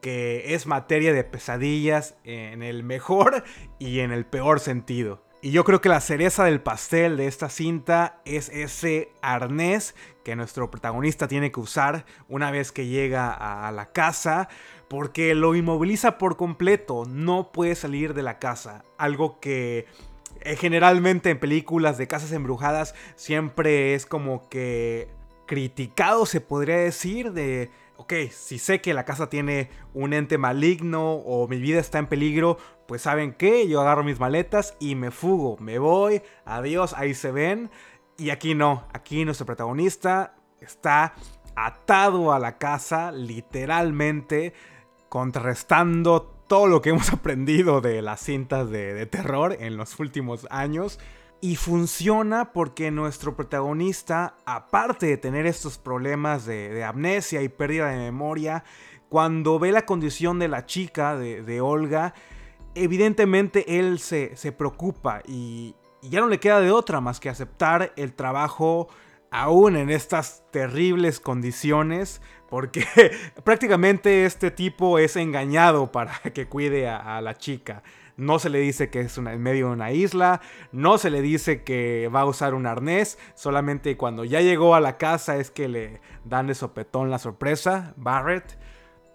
que 0.00 0.54
es 0.54 0.68
materia 0.68 1.12
de 1.12 1.24
pesadillas 1.24 2.14
en 2.22 2.62
el 2.62 2.84
mejor 2.84 3.42
y 3.80 3.98
en 3.98 4.12
el 4.12 4.26
peor 4.26 4.60
sentido. 4.60 5.24
Y 5.44 5.50
yo 5.50 5.62
creo 5.62 5.82
que 5.82 5.90
la 5.90 6.00
cereza 6.00 6.44
del 6.44 6.62
pastel 6.62 7.18
de 7.18 7.26
esta 7.26 7.50
cinta 7.50 8.22
es 8.24 8.48
ese 8.48 9.12
arnés 9.20 9.94
que 10.24 10.36
nuestro 10.36 10.70
protagonista 10.70 11.28
tiene 11.28 11.52
que 11.52 11.60
usar 11.60 12.06
una 12.30 12.50
vez 12.50 12.72
que 12.72 12.86
llega 12.86 13.30
a 13.30 13.70
la 13.70 13.92
casa, 13.92 14.48
porque 14.88 15.34
lo 15.34 15.54
inmoviliza 15.54 16.16
por 16.16 16.38
completo, 16.38 17.04
no 17.06 17.52
puede 17.52 17.74
salir 17.74 18.14
de 18.14 18.22
la 18.22 18.38
casa, 18.38 18.84
algo 18.96 19.38
que 19.38 19.84
eh, 20.40 20.56
generalmente 20.56 21.28
en 21.28 21.38
películas 21.38 21.98
de 21.98 22.08
casas 22.08 22.32
embrujadas 22.32 22.94
siempre 23.14 23.92
es 23.92 24.06
como 24.06 24.48
que 24.48 25.10
criticado, 25.44 26.24
se 26.24 26.40
podría 26.40 26.78
decir, 26.78 27.32
de 27.32 27.70
ok, 27.96 28.12
si 28.30 28.58
sé 28.58 28.80
que 28.80 28.94
la 28.94 29.04
casa 29.04 29.28
tiene 29.28 29.70
un 29.92 30.12
ente 30.12 30.38
maligno 30.38 31.12
o 31.12 31.46
mi 31.48 31.58
vida 31.58 31.80
está 31.80 31.98
en 31.98 32.06
peligro, 32.06 32.58
pues 32.86 33.02
saben 33.02 33.32
qué, 33.32 33.68
yo 33.68 33.80
agarro 33.80 34.04
mis 34.04 34.20
maletas 34.20 34.76
y 34.78 34.94
me 34.94 35.10
fugo, 35.10 35.56
me 35.58 35.78
voy, 35.78 36.22
adiós, 36.44 36.94
ahí 36.96 37.14
se 37.14 37.30
ven. 37.32 37.70
Y 38.16 38.30
aquí 38.30 38.54
no, 38.54 38.84
aquí 38.92 39.24
nuestro 39.24 39.46
protagonista 39.46 40.34
está 40.60 41.14
atado 41.56 42.32
a 42.32 42.38
la 42.38 42.58
casa, 42.58 43.12
literalmente, 43.12 44.54
contrarrestando 45.08 46.22
todo 46.46 46.66
lo 46.66 46.82
que 46.82 46.90
hemos 46.90 47.12
aprendido 47.12 47.80
de 47.80 48.02
las 48.02 48.20
cintas 48.20 48.70
de, 48.70 48.94
de 48.94 49.06
terror 49.06 49.56
en 49.58 49.76
los 49.76 49.98
últimos 49.98 50.46
años. 50.50 50.98
Y 51.44 51.56
funciona 51.56 52.54
porque 52.54 52.90
nuestro 52.90 53.36
protagonista, 53.36 54.34
aparte 54.46 55.04
de 55.04 55.18
tener 55.18 55.44
estos 55.44 55.76
problemas 55.76 56.46
de, 56.46 56.82
amnesia 56.82 57.42
y 57.42 57.50
pérdida 57.50 57.90
de 57.90 57.98
memoria, 57.98 58.64
cuando 59.10 59.58
ve 59.58 59.70
la 59.70 59.84
condición 59.84 60.38
de 60.38 60.48
la 60.48 60.64
chica, 60.64 61.18
de, 61.18 61.60
Olga, 61.60 62.14
evidentemente 62.74 63.78
él 63.78 63.98
se, 63.98 64.34
preocupa 64.56 65.22
y, 65.26 65.74
ya 66.02 66.20
no 66.20 66.28
le 66.28 66.38
queda 66.38 66.60
de 66.60 66.70
otra 66.70 67.00
más 67.00 67.18
que 67.18 67.30
aceptar 67.30 67.92
el 67.96 68.12
trabajo 68.12 68.88
aún 69.30 69.76
en 69.76 69.90
estas 69.90 70.44
terribles 70.50 71.18
condiciones, 71.18 72.20
porque 72.48 72.84
prácticamente 73.44 74.26
este 74.26 74.50
tipo 74.50 74.98
es 74.98 75.16
engañado 75.16 75.90
para 75.90 76.12
que 76.34 76.46
cuide 76.46 76.88
a 76.88 77.20
la 77.20 77.36
chica. 77.36 77.82
No 78.16 78.38
se 78.38 78.48
le 78.48 78.60
dice 78.60 78.90
que 78.90 79.00
es 79.00 79.18
en 79.18 79.42
medio 79.42 79.66
de 79.66 79.72
una 79.72 79.90
isla, 79.90 80.40
no 80.70 80.98
se 80.98 81.10
le 81.10 81.20
dice 81.20 81.64
que 81.64 82.08
va 82.14 82.20
a 82.20 82.26
usar 82.26 82.54
un 82.54 82.64
arnés, 82.66 83.18
solamente 83.34 83.96
cuando 83.96 84.24
ya 84.24 84.40
llegó 84.40 84.76
a 84.76 84.80
la 84.80 84.98
casa 84.98 85.36
es 85.36 85.50
que 85.50 85.66
le 85.66 86.00
dan 86.24 86.46
de 86.46 86.54
sopetón 86.54 87.10
la 87.10 87.18
sorpresa, 87.18 87.92
Barrett. 87.96 88.56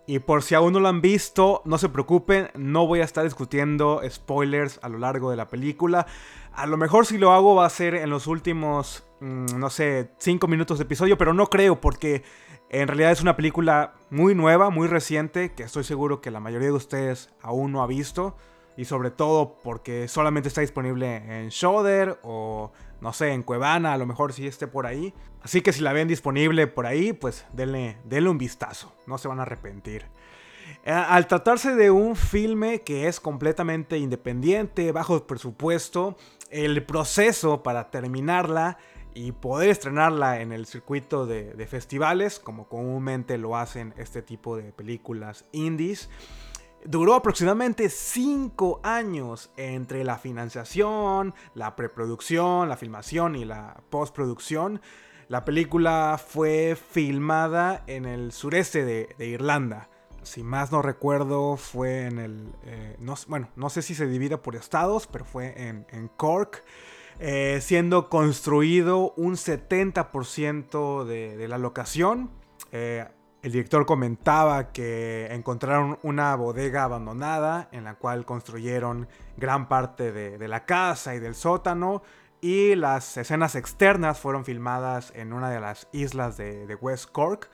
Y 0.10 0.18
por 0.18 0.42
si 0.42 0.56
aún 0.56 0.74
no 0.74 0.80
lo 0.80 0.88
han 0.88 1.02
visto, 1.02 1.62
no 1.66 1.78
se 1.78 1.88
preocupen, 1.88 2.50
no 2.56 2.88
voy 2.88 3.02
a 3.02 3.04
estar 3.04 3.24
discutiendo 3.24 4.02
spoilers 4.10 4.80
a 4.82 4.90
lo 4.90 4.98
largo 4.98 5.30
de 5.30 5.38
la 5.38 5.50
película. 5.50 6.08
A 6.52 6.66
lo 6.66 6.78
mejor 6.78 7.06
si 7.06 7.20
lo 7.20 7.32
hago 7.32 7.54
va 7.54 7.68
a 7.68 7.70
ser 7.70 7.94
en 7.94 8.10
los 8.10 8.26
últimos, 8.26 9.04
mm, 9.20 9.60
no 9.60 9.70
sé, 9.70 10.10
5 10.18 10.48
minutos 10.48 10.80
de 10.80 10.86
episodio, 10.86 11.16
pero 11.16 11.36
no 11.36 11.46
creo 11.46 11.80
porque 11.80 12.24
en 12.72 12.88
realidad 12.88 13.12
es 13.12 13.22
una 13.22 13.36
película 13.36 13.94
muy 14.10 14.34
nueva, 14.34 14.72
muy 14.72 14.88
reciente, 14.88 15.52
que 15.52 15.62
estoy 15.62 15.84
seguro 15.84 16.22
que 16.22 16.32
la 16.32 16.40
mayoría 16.40 16.70
de 16.70 16.74
ustedes 16.74 17.30
aún 17.44 17.72
no 17.72 17.84
ha 17.84 17.86
visto 17.86 18.36
y 18.78 18.86
sobre 18.86 19.12
todo 19.12 19.60
porque 19.64 20.08
solamente 20.08 20.48
está 20.48 20.62
disponible 20.62 21.18
en 21.18 21.50
Shudder 21.50 22.18
o 22.24 22.72
no 23.00 23.14
sé, 23.14 23.34
en 23.34 23.44
Cuevana, 23.44 23.94
a 23.94 23.98
lo 24.00 24.08
mejor 24.08 24.34
si 24.34 24.48
esté 24.48 24.66
por 24.66 24.88
ahí. 24.88 25.14
Así 25.42 25.62
que 25.62 25.74
si 25.74 25.82
la 25.82 25.94
ven 25.94 26.08
disponible 26.08 26.68
por 26.68 26.86
ahí, 26.86 27.14
pues 27.14 27.46
denle, 27.54 27.98
denle 28.04 28.30
un 28.30 28.38
vistazo, 28.38 28.94
no 29.08 29.18
se 29.18 29.28
van 29.28 29.40
a 29.40 29.44
arrepentir. 29.44 30.06
Eh, 30.84 30.92
al 30.92 31.28
tratarse 31.28 31.76
de 31.76 31.92
un 31.92 32.16
filme 32.16 32.82
que 32.82 33.08
es 33.08 33.20
completamente 33.20 33.98
independiente, 33.98 34.92
bajo 34.92 35.26
presupuesto, 35.26 36.18
el 36.50 36.84
proceso 36.84 37.64
para 37.64 37.90
terminarla 37.90 38.78
y 39.14 39.32
poder 39.32 39.70
estrenarla 39.70 40.42
en 40.42 40.52
el 40.52 40.66
circuito 40.66 41.26
de, 41.26 41.54
de 41.54 41.68
festivales, 41.68 42.40
como 42.40 42.68
comúnmente 42.68 43.38
lo 43.38 43.58
hacen 43.58 43.94
este 43.98 44.22
tipo 44.22 44.58
de 44.58 44.72
películas 44.72 45.46
indies, 45.52 46.10
Duró 46.86 47.14
aproximadamente 47.14 47.90
5 47.90 48.80
años 48.84 49.52
entre 49.58 50.06
la 50.06 50.18
financiación, 50.18 51.34
la 51.54 51.76
preproducción, 51.76 52.70
la 52.70 52.78
filmación 52.78 53.36
y 53.36 53.44
la 53.44 53.82
postproducción. 53.90 54.82
La 55.30 55.46
película 55.46 56.20
fue 56.20 56.76
filmada 56.76 57.84
en 57.86 58.06
el 58.08 58.32
sureste 58.32 58.84
de, 58.84 59.28
Irlanda. 59.28 59.88
Si 60.24 60.42
más 60.42 60.72
no 60.72 60.82
recuerdo, 60.82 61.56
fue 61.56 62.08
en 62.08 62.18
el... 62.18 62.52
Eh, 62.66 62.96
no, 63.00 63.14
bueno, 63.28 63.48
no 63.56 63.70
sé 63.70 63.84
si 63.84 63.94
se 63.94 64.08
divide 64.08 64.40
por 64.40 64.56
estados, 64.56 65.06
pero 65.06 65.26
fue 65.26 65.54
en, 65.56 66.08
Cork. 66.18 66.64
Eh, 67.20 67.60
siendo 67.62 68.10
construido 68.10 69.14
un 69.18 69.36
70% 69.36 71.06
de, 71.06 71.38
de, 71.38 71.48
la 71.48 71.60
locación. 71.60 72.32
Eh, 72.72 73.06
el 73.42 73.54
director 73.54 73.86
comentaba 73.86 74.72
que 74.74 75.28
encontraron 75.32 75.98
una 76.04 76.36
bodega 76.36 76.84
abandonada 76.84 77.70
en 77.72 77.86
la 77.86 77.96
cual 77.96 78.26
construyeron 78.26 79.08
gran 79.38 79.70
parte 79.70 80.12
de, 80.12 80.48
la 80.48 80.66
casa 80.66 81.16
y 81.16 81.20
del 81.20 81.36
sótano 81.36 82.02
y 82.42 82.76
las 82.76 83.18
escenas 83.18 83.56
externas 83.56 84.20
fueron 84.20 84.46
filmadas 84.46 85.12
en 85.16 85.34
una 85.34 85.50
de 85.50 85.60
las 85.60 85.88
islas 85.92 86.38
de, 86.38 86.78
West 86.80 87.12
Cork. 87.12 87.50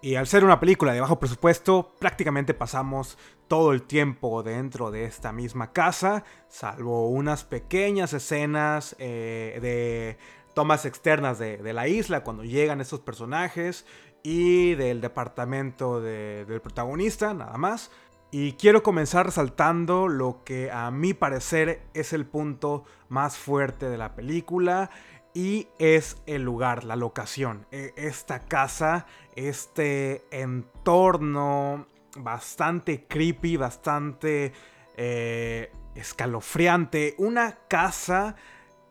Y 0.00 0.14
al 0.14 0.26
ser 0.28 0.44
una 0.44 0.60
película 0.60 0.92
de 0.92 1.00
bajo 1.00 1.18
presupuesto, 1.18 1.92
prácticamente 1.98 2.54
pasamos 2.54 3.18
todo 3.48 3.72
el 3.72 3.82
tiempo 3.82 4.42
dentro 4.42 4.90
de 4.90 5.04
esta 5.04 5.32
misma 5.32 5.72
casa, 5.72 6.22
salvo 6.48 7.08
unas 7.08 7.42
pequeñas 7.42 8.12
escenas 8.12 8.94
eh, 8.98 9.58
de 9.60 10.18
tomas 10.54 10.84
externas 10.84 11.38
de, 11.38 11.56
de, 11.56 11.72
la 11.72 11.88
isla 11.88 12.22
cuando 12.22 12.44
llegan 12.44 12.80
estos 12.80 13.00
personajes 13.00 13.86
y 14.22 14.74
del 14.74 15.00
departamento 15.00 16.00
del 16.00 16.60
protagonista, 16.60 17.34
nada 17.34 17.56
más. 17.56 17.90
Y 18.30 18.52
quiero 18.52 18.82
comenzar 18.82 19.26
resaltando 19.26 20.06
lo 20.06 20.44
que 20.44 20.70
a 20.70 20.90
mi 20.90 21.14
parecer 21.14 21.80
es 21.94 22.12
el 22.12 22.26
punto 22.26 22.84
más 23.08 23.38
fuerte 23.38 23.88
de 23.88 23.96
la 23.96 24.14
película 24.14 24.90
y 25.32 25.68
es 25.78 26.18
el 26.26 26.42
lugar, 26.42 26.84
la 26.84 26.96
locación. 26.96 27.66
E, 27.70 27.94
esta 27.96 28.40
casa, 28.40 29.06
este 29.34 30.24
entorno 30.30 31.86
bastante 32.18 33.06
creepy, 33.06 33.56
bastante 33.56 34.52
eh, 34.96 35.72
escalofriante, 35.94 37.14
una 37.16 37.58
casa 37.68 38.36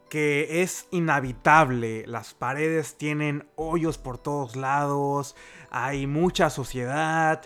que 0.09 0.61
es 0.61 0.87
inhabitable, 0.91 2.07
las 2.07 2.33
paredes 2.33 2.97
tienen 2.97 3.47
hoyos 3.55 3.97
por 3.97 4.17
todos 4.17 4.55
lados, 4.55 5.35
hay 5.69 6.07
mucha 6.07 6.49
suciedad, 6.49 7.43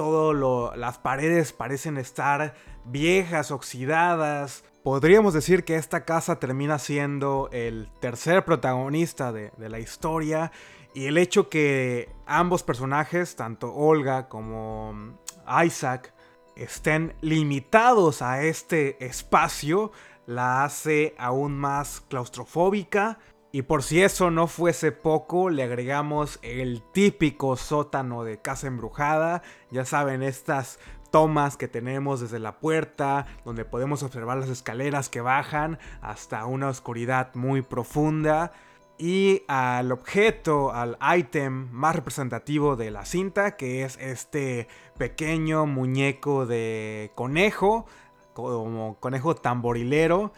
todo 0.00 0.74
las 0.76 0.96
paredes 0.96 1.52
parecen 1.52 1.98
estar 1.98 2.54
viejas, 2.86 3.50
oxidadas. 3.50 4.64
Podríamos 4.82 5.34
decir 5.34 5.62
que 5.62 5.76
esta 5.76 6.06
casa 6.06 6.40
termina 6.40 6.78
siendo 6.78 7.50
el 7.52 7.90
tercer 8.00 8.46
protagonista 8.46 9.30
de, 9.30 9.52
de 9.58 9.68
la 9.68 9.78
historia 9.78 10.52
y 10.94 11.04
el 11.04 11.18
hecho 11.18 11.50
que 11.50 12.08
ambos 12.24 12.62
personajes, 12.62 13.36
tanto 13.36 13.74
Olga 13.74 14.30
como 14.30 15.18
Isaac, 15.66 16.14
estén 16.56 17.14
limitados 17.20 18.22
a 18.22 18.42
este 18.42 19.04
espacio, 19.04 19.92
la 20.24 20.64
hace 20.64 21.14
aún 21.18 21.58
más 21.58 22.00
claustrofóbica. 22.08 23.18
Y 23.52 23.62
por 23.62 23.82
si 23.82 24.00
eso 24.00 24.30
no 24.30 24.46
fuese 24.46 24.92
poco, 24.92 25.50
le 25.50 25.64
agregamos 25.64 26.38
el 26.42 26.82
típico 26.92 27.56
sótano 27.56 28.22
de 28.22 28.40
casa 28.40 28.68
embrujada. 28.68 29.42
Ya 29.70 29.84
saben, 29.84 30.22
estas 30.22 30.78
tomas 31.10 31.56
que 31.56 31.66
tenemos 31.66 32.20
desde 32.20 32.38
la 32.38 32.60
puerta, 32.60 33.26
donde 33.44 33.64
podemos 33.64 34.04
observar 34.04 34.38
las 34.38 34.48
escaleras 34.48 35.08
que 35.08 35.20
bajan 35.20 35.78
hasta 36.00 36.46
una 36.46 36.68
oscuridad 36.68 37.34
muy 37.34 37.62
profunda. 37.62 38.52
Y 38.98 39.42
al 39.48 39.90
objeto, 39.90 40.72
al 40.72 40.96
item 41.16 41.70
más 41.72 41.96
representativo 41.96 42.76
de 42.76 42.92
la 42.92 43.04
cinta, 43.04 43.56
que 43.56 43.82
es 43.82 43.96
este 43.98 44.68
pequeño 44.96 45.66
muñeco 45.66 46.46
de 46.46 47.10
conejo, 47.16 47.86
como 48.34 48.96
conejo 49.00 49.34
tamborilero, 49.34 50.32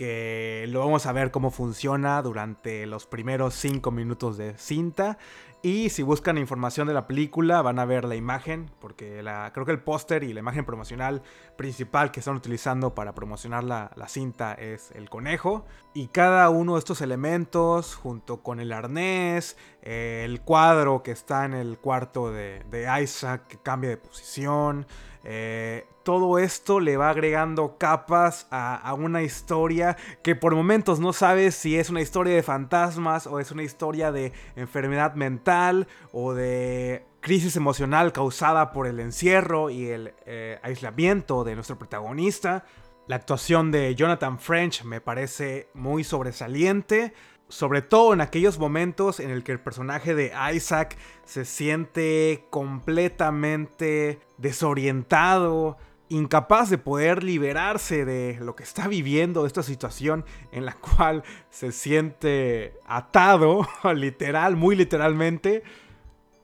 que 0.00 0.64
lo 0.70 0.80
vamos 0.80 1.04
a 1.04 1.12
ver 1.12 1.30
cómo 1.30 1.50
funciona 1.50 2.22
durante 2.22 2.86
los 2.86 3.04
primeros 3.04 3.52
5 3.52 3.90
minutos 3.90 4.38
de 4.38 4.56
cinta. 4.56 5.18
Y 5.60 5.90
si 5.90 6.02
buscan 6.02 6.38
información 6.38 6.88
de 6.88 6.94
la 6.94 7.06
película, 7.06 7.60
van 7.60 7.78
a 7.78 7.84
ver 7.84 8.06
la 8.06 8.16
imagen, 8.16 8.70
porque 8.80 9.22
la, 9.22 9.52
creo 9.52 9.66
que 9.66 9.72
el 9.72 9.82
póster 9.82 10.24
y 10.24 10.32
la 10.32 10.40
imagen 10.40 10.64
promocional 10.64 11.20
principal 11.58 12.12
que 12.12 12.20
están 12.20 12.34
utilizando 12.34 12.94
para 12.94 13.14
promocionar 13.14 13.62
la, 13.62 13.90
cinta 14.08 14.54
es 14.54 14.90
el 14.92 15.10
conejo. 15.10 15.66
Y 15.92 16.06
cada 16.06 16.48
uno 16.48 16.76
de 16.76 16.78
estos 16.78 17.02
elementos, 17.02 17.94
junto 17.94 18.42
con 18.42 18.58
el 18.58 18.72
arnés, 18.72 19.58
el 19.82 20.40
cuadro 20.40 21.02
que 21.02 21.10
está 21.10 21.44
en 21.44 21.52
el 21.52 21.76
cuarto 21.76 22.32
de 22.32 22.88
Isaac, 23.02 23.48
que 23.48 23.58
cambia 23.58 23.90
de 23.90 23.98
posición, 23.98 24.86
eh, 25.24 25.86
todo 26.02 26.38
esto 26.38 26.80
le 26.80 26.96
va 26.96 27.10
agregando 27.10 27.76
capas 27.76 28.46
a, 28.50 28.94
una 28.94 29.22
historia 29.22 29.96
que 30.22 30.34
por 30.34 30.54
momentos 30.54 30.98
no 30.98 31.12
sabes 31.12 31.54
si 31.54 31.76
es 31.76 31.90
una 31.90 32.00
historia 32.00 32.34
de 32.34 32.42
fantasmas 32.42 33.26
o 33.26 33.38
es 33.38 33.50
una 33.50 33.62
historia 33.62 34.10
de 34.12 34.32
enfermedad 34.56 35.14
mental 35.14 35.86
o 36.12 36.32
de 36.32 37.04
crisis 37.20 37.56
emocional 37.56 38.12
causada 38.12 38.72
por 38.72 38.86
el 38.86 38.98
encierro 38.98 39.68
y 39.68 39.88
el 39.88 40.14
eh, 40.24 40.58
aislamiento 40.62 41.44
de 41.44 41.54
nuestro 41.54 41.78
protagonista. 41.78 42.64
La 43.06 43.16
actuación 43.16 43.70
de 43.70 43.94
Jonathan 43.94 44.38
French 44.38 44.84
me 44.84 45.00
parece 45.00 45.68
muy 45.74 46.02
sobresaliente 46.02 47.12
sobre 47.50 47.82
todo 47.82 48.14
en 48.14 48.20
aquellos 48.20 48.58
momentos 48.58 49.20
en 49.20 49.30
el 49.30 49.42
que 49.42 49.52
el 49.52 49.60
personaje 49.60 50.14
de 50.14 50.32
Isaac 50.54 50.96
se 51.24 51.44
siente 51.44 52.46
completamente 52.48 54.20
desorientado, 54.38 55.76
incapaz 56.08 56.70
de 56.70 56.78
poder 56.78 57.22
liberarse 57.22 58.04
de 58.04 58.38
lo 58.40 58.56
que 58.56 58.62
está 58.62 58.88
viviendo, 58.88 59.42
de 59.42 59.48
esta 59.48 59.62
situación 59.62 60.24
en 60.52 60.64
la 60.64 60.74
cual 60.74 61.24
se 61.50 61.72
siente 61.72 62.74
atado, 62.86 63.66
literal, 63.94 64.56
muy 64.56 64.76
literalmente. 64.76 65.62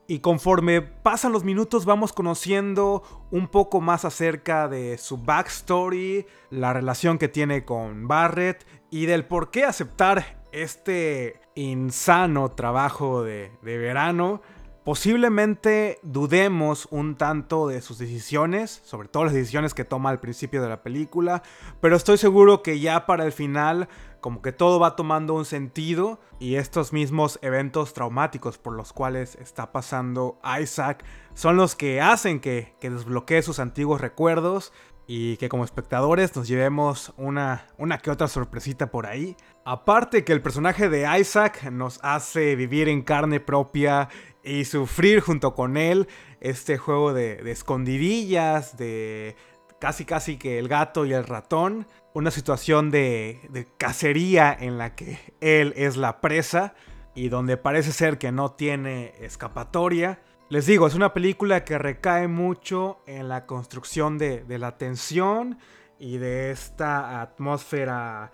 Y 0.08 0.20
conforme 0.20 0.82
pasan 0.82 1.32
los 1.32 1.42
minutos 1.42 1.84
vamos 1.84 2.12
conociendo 2.12 3.02
un 3.32 3.48
poco 3.48 3.80
más 3.80 4.04
acerca 4.04 4.68
de 4.68 4.98
su 4.98 5.18
backstory, 5.18 6.26
la 6.50 6.72
relación 6.72 7.18
que 7.18 7.28
tiene 7.28 7.64
con 7.64 8.06
Barrett 8.06 8.64
y 8.90 9.06
del 9.06 9.24
por 9.24 9.50
qué 9.50 9.64
aceptar 9.64 10.35
este 10.52 11.40
insano 11.54 12.50
trabajo 12.52 13.22
de, 13.22 13.50
verano, 13.62 14.42
posiblemente 14.84 15.98
dudemos 16.02 16.86
un 16.90 17.16
tanto 17.16 17.66
de 17.66 17.80
sus 17.80 17.98
decisiones, 17.98 18.80
sobre 18.84 19.08
todo 19.08 19.24
las 19.24 19.32
decisiones 19.32 19.74
que 19.74 19.84
toma 19.84 20.10
al 20.10 20.20
principio 20.20 20.62
de 20.62 20.68
la 20.68 20.82
película, 20.82 21.42
pero 21.80 21.96
estoy 21.96 22.18
seguro 22.18 22.62
que 22.62 22.78
ya 22.78 23.06
para 23.06 23.24
el 23.24 23.32
final 23.32 23.88
como 24.20 24.42
que 24.42 24.52
todo 24.52 24.80
va 24.80 24.96
tomando 24.96 25.34
un 25.34 25.44
sentido 25.44 26.18
y 26.40 26.56
estos 26.56 26.92
mismos 26.92 27.38
eventos 27.42 27.92
traumáticos 27.92 28.58
por 28.58 28.74
los 28.74 28.92
cuales 28.92 29.36
está 29.36 29.72
pasando 29.72 30.40
Isaac 30.60 31.04
son 31.34 31.56
los 31.56 31.76
que 31.76 32.00
hacen 32.00 32.40
que, 32.40 32.74
que 32.80 32.90
desbloquee 32.90 33.42
sus 33.42 33.60
antiguos 33.60 34.00
recuerdos 34.00 34.72
y 35.06 35.36
que 35.36 35.48
como 35.48 35.64
espectadores 35.64 36.34
nos 36.34 36.48
llevemos 36.48 37.12
una, 37.16 37.66
una 37.78 37.98
que 37.98 38.10
otra 38.10 38.26
sorpresita 38.26 38.90
por 38.90 39.06
ahí. 39.06 39.36
Aparte 39.64 40.24
que 40.24 40.32
el 40.32 40.42
personaje 40.42 40.88
de 40.88 41.06
Isaac 41.18 41.70
nos 41.70 42.00
hace 42.02 42.56
vivir 42.56 42.88
en 42.88 43.02
carne 43.02 43.38
propia 43.40 44.08
y 44.42 44.64
sufrir 44.64 45.20
junto 45.20 45.54
con 45.54 45.76
él 45.76 46.08
este 46.40 46.76
juego 46.76 47.12
de, 47.12 47.50
escondidillas, 47.50 48.76
de 48.76 49.36
casi 49.80 50.04
casi 50.04 50.38
que 50.38 50.58
el 50.58 50.68
gato 50.68 51.04
y 51.06 51.12
el 51.12 51.24
ratón, 51.24 51.86
una 52.14 52.30
situación 52.30 52.90
de, 52.90 53.40
de 53.50 53.66
cacería 53.76 54.56
en 54.58 54.78
la 54.78 54.94
que 54.94 55.18
él 55.40 55.72
es 55.76 55.96
la 55.96 56.20
presa 56.20 56.74
y 57.14 57.28
donde 57.28 57.56
parece 57.56 57.92
ser 57.92 58.18
que 58.18 58.32
no 58.32 58.52
tiene 58.52 59.14
escapatoria. 59.20 60.20
Les 60.48 60.64
digo, 60.64 60.86
es 60.86 60.94
una 60.94 61.12
película 61.12 61.64
que 61.64 61.76
recae 61.76 62.28
mucho 62.28 63.00
en 63.06 63.28
la 63.28 63.46
construcción 63.46 64.16
de, 64.16 64.44
la 64.46 64.78
tensión 64.78 65.58
y 65.98 66.18
de 66.18 66.52
esta 66.52 67.20
atmósfera 67.20 68.30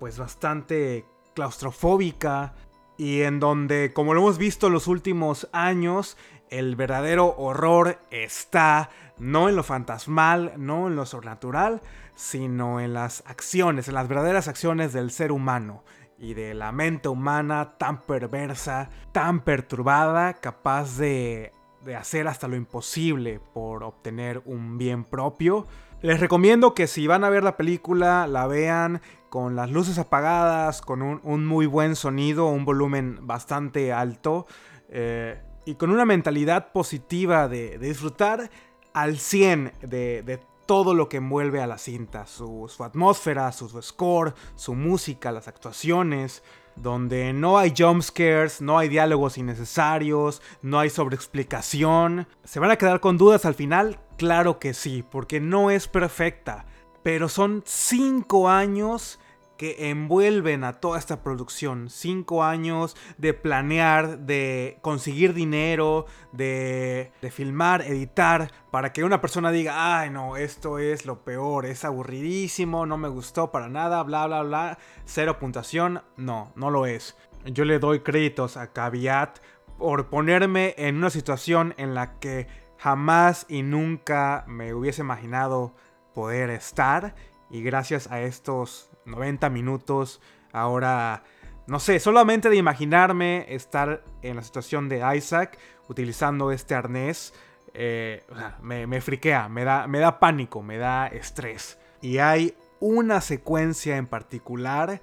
pues 0.00 0.18
bastante 0.18 1.06
claustrofóbica 1.34 2.54
y 2.98 3.22
en 3.22 3.38
donde, 3.38 3.92
como 3.94 4.12
lo 4.12 4.22
hemos 4.22 4.38
visto 4.38 4.66
en 4.66 4.72
los 4.72 4.88
últimos 4.88 5.48
años, 5.52 6.16
el 6.50 6.74
verdadero 6.74 7.36
horror 7.36 8.00
está 8.10 8.90
no 9.18 9.48
en 9.48 9.54
lo 9.54 9.62
fantasmal, 9.62 10.54
no 10.56 10.88
en 10.88 10.96
lo 10.96 11.06
sobrenatural, 11.06 11.80
sino 12.16 12.80
en 12.80 12.92
las 12.92 13.22
acciones, 13.24 13.86
en 13.86 13.94
las 13.94 14.08
verdaderas 14.08 14.48
acciones 14.48 14.92
del 14.92 15.12
ser 15.12 15.30
humano 15.30 15.84
y 16.22 16.34
de 16.34 16.54
la 16.54 16.70
mente 16.70 17.08
humana 17.08 17.74
tan 17.78 18.00
perversa, 18.02 18.90
tan 19.10 19.40
perturbada, 19.40 20.34
capaz 20.34 20.96
de, 20.96 21.50
hacer 21.98 22.28
hasta 22.28 22.46
lo 22.46 22.54
imposible 22.54 23.40
por 23.52 23.82
obtener 23.82 24.40
un 24.44 24.78
bien 24.78 25.02
propio. 25.02 25.66
Les 26.00 26.20
recomiendo 26.20 26.74
que 26.74 26.86
si 26.86 27.08
van 27.08 27.24
a 27.24 27.28
ver 27.28 27.42
la 27.42 27.56
película, 27.56 28.28
la 28.28 28.46
vean 28.46 29.02
con 29.30 29.56
las 29.56 29.72
luces 29.72 29.98
apagadas, 29.98 30.80
con 30.80 31.02
un, 31.02 31.46
muy 31.46 31.66
buen 31.66 31.96
sonido, 31.96 32.46
un 32.46 32.64
volumen 32.64 33.26
bastante 33.26 33.92
alto 33.92 34.46
eh, 34.90 35.42
y 35.64 35.74
con 35.74 35.90
una 35.90 36.04
mentalidad 36.04 36.70
positiva 36.70 37.48
de, 37.48 37.78
disfrutar 37.78 38.48
al 38.94 39.18
100 39.18 39.72
de, 39.80 40.22
de 40.22 40.38
todo 40.72 40.94
lo 40.94 41.10
que 41.10 41.18
envuelve 41.18 41.60
a 41.60 41.66
la 41.66 41.76
cinta, 41.76 42.24
su, 42.24 42.66
atmósfera, 42.78 43.52
su, 43.52 43.68
score, 43.82 44.32
su 44.54 44.74
música, 44.74 45.30
las 45.30 45.46
actuaciones, 45.46 46.42
donde 46.76 47.34
no 47.34 47.58
hay 47.58 47.74
jumpscares, 47.76 48.62
no 48.62 48.78
hay 48.78 48.88
diálogos 48.88 49.36
innecesarios, 49.36 50.40
no 50.62 50.78
hay 50.78 50.88
sobreexplicación. 50.88 52.26
¿Se 52.44 52.58
van 52.58 52.70
a 52.70 52.76
quedar 52.76 53.00
con 53.00 53.18
dudas 53.18 53.44
al 53.44 53.54
final? 53.54 54.00
Claro 54.16 54.58
que 54.58 54.72
sí, 54.72 55.04
porque 55.10 55.40
no 55.40 55.70
es 55.70 55.88
perfecta, 55.88 56.64
pero 57.02 57.28
son 57.28 57.62
5 57.66 58.48
años 58.48 59.20
que 59.62 59.90
envuelven 59.90 60.64
a 60.64 60.80
toda 60.80 60.98
esta 60.98 61.22
producción. 61.22 61.88
Cinco 61.88 62.42
años 62.42 62.96
de 63.16 63.32
planear, 63.32 64.18
de 64.18 64.80
conseguir 64.82 65.34
dinero, 65.34 66.06
de, 66.32 67.12
de, 67.22 67.30
filmar, 67.30 67.82
editar, 67.82 68.50
para 68.72 68.92
que 68.92 69.04
una 69.04 69.20
persona 69.20 69.52
diga, 69.52 70.00
ay 70.00 70.10
no, 70.10 70.36
esto 70.36 70.80
es 70.80 71.06
lo 71.06 71.22
peor, 71.22 71.64
es 71.64 71.84
aburridísimo, 71.84 72.86
no 72.86 72.98
me 72.98 73.06
gustó 73.06 73.52
para 73.52 73.68
nada, 73.68 74.02
bla, 74.02 74.26
bla, 74.26 74.42
bla, 74.42 74.78
cero 75.04 75.38
puntuación. 75.38 76.02
No, 76.16 76.50
no 76.56 76.68
lo 76.68 76.86
es. 76.86 77.16
Yo 77.44 77.64
le 77.64 77.78
doy 77.78 78.00
créditos 78.00 78.56
a 78.56 78.72
Caviat 78.72 79.38
por 79.78 80.08
ponerme 80.08 80.74
en 80.76 80.96
una 80.96 81.10
situación 81.10 81.72
en 81.76 81.94
la 81.94 82.18
que 82.18 82.48
jamás 82.78 83.46
y 83.48 83.62
nunca 83.62 84.44
me 84.48 84.74
hubiese 84.74 85.02
imaginado 85.02 85.72
poder 86.14 86.50
estar. 86.50 87.14
Y 87.48 87.62
gracias 87.62 88.10
a 88.10 88.22
estos 88.22 88.91
90 89.04 89.50
minutos. 89.50 90.20
Ahora, 90.52 91.24
no 91.66 91.80
sé, 91.80 91.98
solamente 92.00 92.48
de 92.50 92.56
imaginarme 92.56 93.46
estar 93.48 94.02
en 94.22 94.36
la 94.36 94.42
situación 94.42 94.88
de 94.88 95.02
Isaac 95.16 95.58
utilizando 95.88 96.52
este 96.52 96.74
arnés, 96.74 97.34
eh, 97.74 98.24
me, 98.60 98.86
me, 98.86 99.00
friquea, 99.00 99.48
me 99.48 99.64
da, 99.64 99.86
me 99.86 99.98
da 99.98 100.18
pánico, 100.18 100.62
me 100.62 100.78
da 100.78 101.06
estrés. 101.06 101.78
Y 102.00 102.18
hay 102.18 102.54
una 102.80 103.20
secuencia 103.20 103.96
en 103.96 104.06
particular 104.06 105.00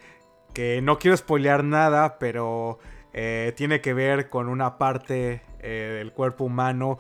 que 0.54 0.82
no 0.82 1.00
quiero 1.00 1.16
spoilear 1.16 1.64
nada, 1.64 2.20
pero 2.20 2.80
eh, 3.14 3.54
tiene 3.56 3.82
que 3.82 3.94
ver 3.94 4.30
con 4.30 4.50
una 4.50 4.78
parte 4.78 5.42
eh, 5.62 5.96
del 5.98 6.12
cuerpo 6.12 6.44
humano 6.44 7.00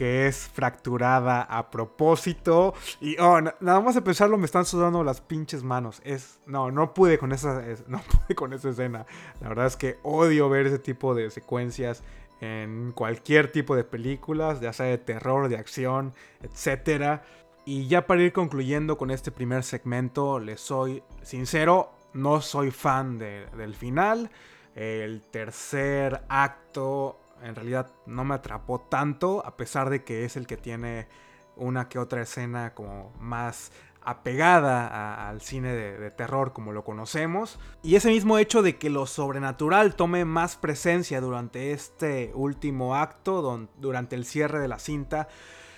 que 0.00 0.26
es 0.26 0.48
fracturada 0.48 1.42
a 1.42 1.70
propósito. 1.70 2.72
Y 3.02 3.18
oh, 3.18 3.38
nada 3.42 3.80
más 3.82 3.94
de 3.94 4.00
pensarlo 4.00 4.38
me 4.38 4.46
están 4.46 4.64
sudando 4.64 5.04
las 5.04 5.20
pinches 5.20 5.62
manos. 5.62 6.00
Es. 6.06 6.40
No, 6.46 6.70
no 6.70 6.94
pude 6.94 7.18
con 7.18 7.32
esa. 7.32 7.62
no 7.86 8.00
pude 8.26 8.34
con 8.34 8.54
esa 8.54 8.70
escena. 8.70 9.04
La 9.42 9.50
verdad 9.50 9.66
es 9.66 9.76
que 9.76 9.98
odio 10.02 10.48
ver 10.48 10.68
ese 10.68 10.78
tipo 10.78 11.14
de 11.14 11.30
secuencias 11.30 12.02
en 12.40 12.92
cualquier 12.92 13.52
tipo 13.52 13.76
de 13.76 13.84
películas, 13.84 14.62
ya 14.62 14.72
sea 14.72 14.86
de 14.86 14.96
terror, 14.96 15.50
de 15.50 15.58
acción, 15.58 16.14
etc. 16.42 17.20
Y 17.66 17.86
ya 17.86 18.06
para 18.06 18.22
ir 18.22 18.32
concluyendo 18.32 18.96
con 18.96 19.10
este 19.10 19.30
primer 19.30 19.64
segmento, 19.64 20.40
les 20.40 20.62
soy 20.62 21.02
sincero, 21.20 21.92
no 22.14 22.40
soy 22.40 22.70
fan 22.70 23.18
del 23.18 23.74
final. 23.74 24.30
El 24.74 25.20
tercer 25.30 26.22
acto 26.30 27.18
en 27.42 27.54
realidad 27.54 27.90
no 28.06 28.24
me 28.24 28.34
atrapó 28.34 28.80
tanto, 28.80 29.44
a 29.44 29.56
pesar 29.56 29.90
de 29.90 30.04
que 30.04 30.24
es 30.24 30.36
el 30.36 30.46
que 30.46 30.56
tiene 30.56 31.08
una 31.56 31.88
que 31.88 31.98
otra 31.98 32.22
escena 32.22 32.74
como 32.74 33.12
más 33.18 33.72
apegada 34.02 35.28
al 35.28 35.40
cine 35.42 35.74
de, 35.74 36.10
terror 36.10 36.52
como 36.52 36.72
lo 36.72 36.84
conocemos. 36.84 37.58
Y 37.82 37.96
ese 37.96 38.08
mismo 38.08 38.38
hecho 38.38 38.62
de 38.62 38.78
que 38.78 38.90
lo 38.90 39.06
sobrenatural 39.06 39.94
tome 39.94 40.24
más 40.24 40.56
presencia 40.56 41.20
durante 41.20 41.72
este 41.72 42.32
último 42.34 42.96
acto, 42.96 43.68
durante 43.76 44.16
el 44.16 44.24
cierre 44.24 44.58
de 44.60 44.68
la 44.68 44.78
cinta, 44.78 45.28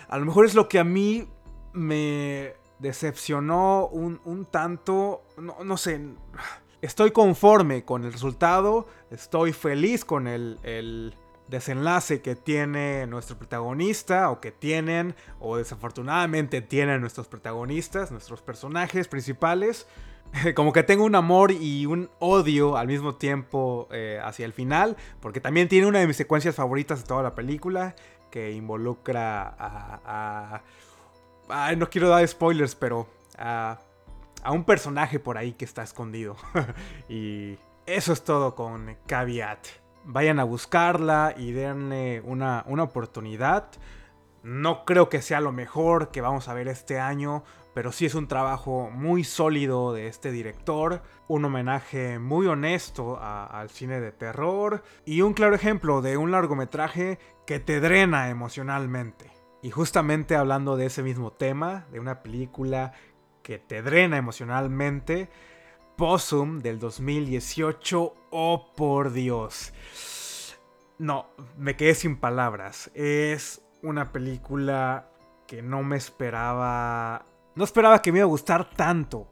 a 0.08 0.18
lo 0.18 0.26
mejor 0.26 0.46
es 0.46 0.54
lo 0.54 0.68
que 0.68 0.78
a 0.78 0.84
mí 0.84 1.28
me 1.72 2.54
decepcionó 2.78 3.88
un, 3.88 4.46
tanto, 4.50 5.22
no, 5.36 5.76
sé, 5.76 6.00
estoy 6.80 7.10
conforme 7.10 7.84
con 7.84 8.04
el 8.04 8.12
resultado, 8.12 8.86
estoy 9.10 9.52
feliz 9.52 10.04
con 10.04 10.26
el 10.28 11.16
desenlace 11.52 12.22
que 12.22 12.34
tiene 12.34 13.06
nuestro 13.06 13.36
protagonista 13.38 14.30
o 14.30 14.40
que 14.40 14.50
tienen 14.50 15.14
o 15.38 15.58
desafortunadamente 15.58 16.62
tienen 16.62 17.00
nuestros 17.00 17.28
protagonistas, 17.28 18.10
nuestros 18.10 18.42
personajes 18.42 19.06
principales. 19.06 19.86
Como 20.56 20.72
que 20.72 20.82
tengo 20.82 21.04
un 21.04 21.14
amor 21.14 21.52
y 21.52 21.86
un 21.86 22.10
odio 22.18 22.76
al 22.76 22.88
mismo 22.88 23.14
tiempo 23.14 23.86
eh, 23.92 24.18
hacia 24.24 24.46
el 24.46 24.52
final, 24.52 24.96
porque 25.20 25.40
también 25.40 25.68
tiene 25.68 25.86
una 25.86 26.00
de 26.00 26.06
mis 26.06 26.16
secuencias 26.16 26.56
favoritas 26.56 27.02
de 27.02 27.06
toda 27.06 27.22
la 27.22 27.34
película, 27.34 27.94
que 28.30 28.52
involucra 28.52 29.54
a... 29.58 30.62
no 31.76 31.90
quiero 31.90 32.08
dar 32.08 32.26
spoilers, 32.26 32.74
pero 32.74 33.06
a, 33.36 33.78
a 34.42 34.52
un 34.52 34.64
personaje 34.64 35.20
por 35.20 35.36
ahí 35.36 35.52
que 35.52 35.66
está 35.66 35.82
escondido. 35.82 36.36
y 37.10 37.58
eso 37.84 38.14
es 38.14 38.24
todo 38.24 38.54
con 38.54 38.96
Caveat 39.06 39.81
vayan 40.04 40.40
a 40.40 40.44
buscarla 40.44 41.34
y 41.36 41.52
denle 41.52 42.20
una, 42.24 42.64
oportunidad. 42.66 43.68
No 44.42 44.84
creo 44.84 45.08
que 45.08 45.22
sea 45.22 45.40
lo 45.40 45.52
mejor 45.52 46.10
que 46.10 46.20
vamos 46.20 46.48
a 46.48 46.54
ver 46.54 46.68
este 46.68 46.98
año, 46.98 47.44
pero 47.74 47.92
sí 47.92 48.06
es 48.06 48.14
un 48.14 48.28
trabajo 48.28 48.90
muy 48.90 49.24
sólido 49.24 49.92
de 49.92 50.08
este 50.08 50.32
director, 50.32 51.02
un 51.28 51.44
homenaje 51.44 52.18
muy 52.18 52.46
honesto 52.46 53.18
al 53.20 53.70
cine 53.70 54.00
de 54.00 54.12
terror 54.12 54.82
y 55.04 55.22
un 55.22 55.32
claro 55.32 55.54
ejemplo 55.54 56.02
de 56.02 56.16
un 56.16 56.32
largometraje 56.32 57.18
que 57.46 57.60
te 57.60 57.80
drena 57.80 58.30
emocionalmente. 58.30 59.30
Y 59.62 59.70
justamente 59.70 60.34
hablando 60.34 60.76
de 60.76 60.86
ese 60.86 61.04
mismo 61.04 61.32
tema, 61.32 61.86
de 61.92 62.00
una 62.00 62.22
película 62.22 62.94
que 63.42 63.58
te 63.58 63.80
drena 63.80 64.16
emocionalmente, 64.16 65.30
Possum 65.96 66.60
del 66.60 66.78
2018. 66.80 68.21
Oh, 68.34 68.72
por 68.74 69.12
Dios. 69.12 69.74
No, 70.98 71.26
me 71.58 71.76
quedé 71.76 71.94
sin 71.94 72.16
palabras. 72.16 72.90
Es 72.94 73.60
una 73.82 74.10
película 74.10 75.10
que 75.46 75.60
no 75.60 75.82
me 75.82 75.98
esperaba. 75.98 77.26
No 77.54 77.62
esperaba 77.62 78.00
que 78.00 78.10
me 78.10 78.20
iba 78.20 78.24
a 78.24 78.28
gustar 78.28 78.70
tanto. 78.70 79.28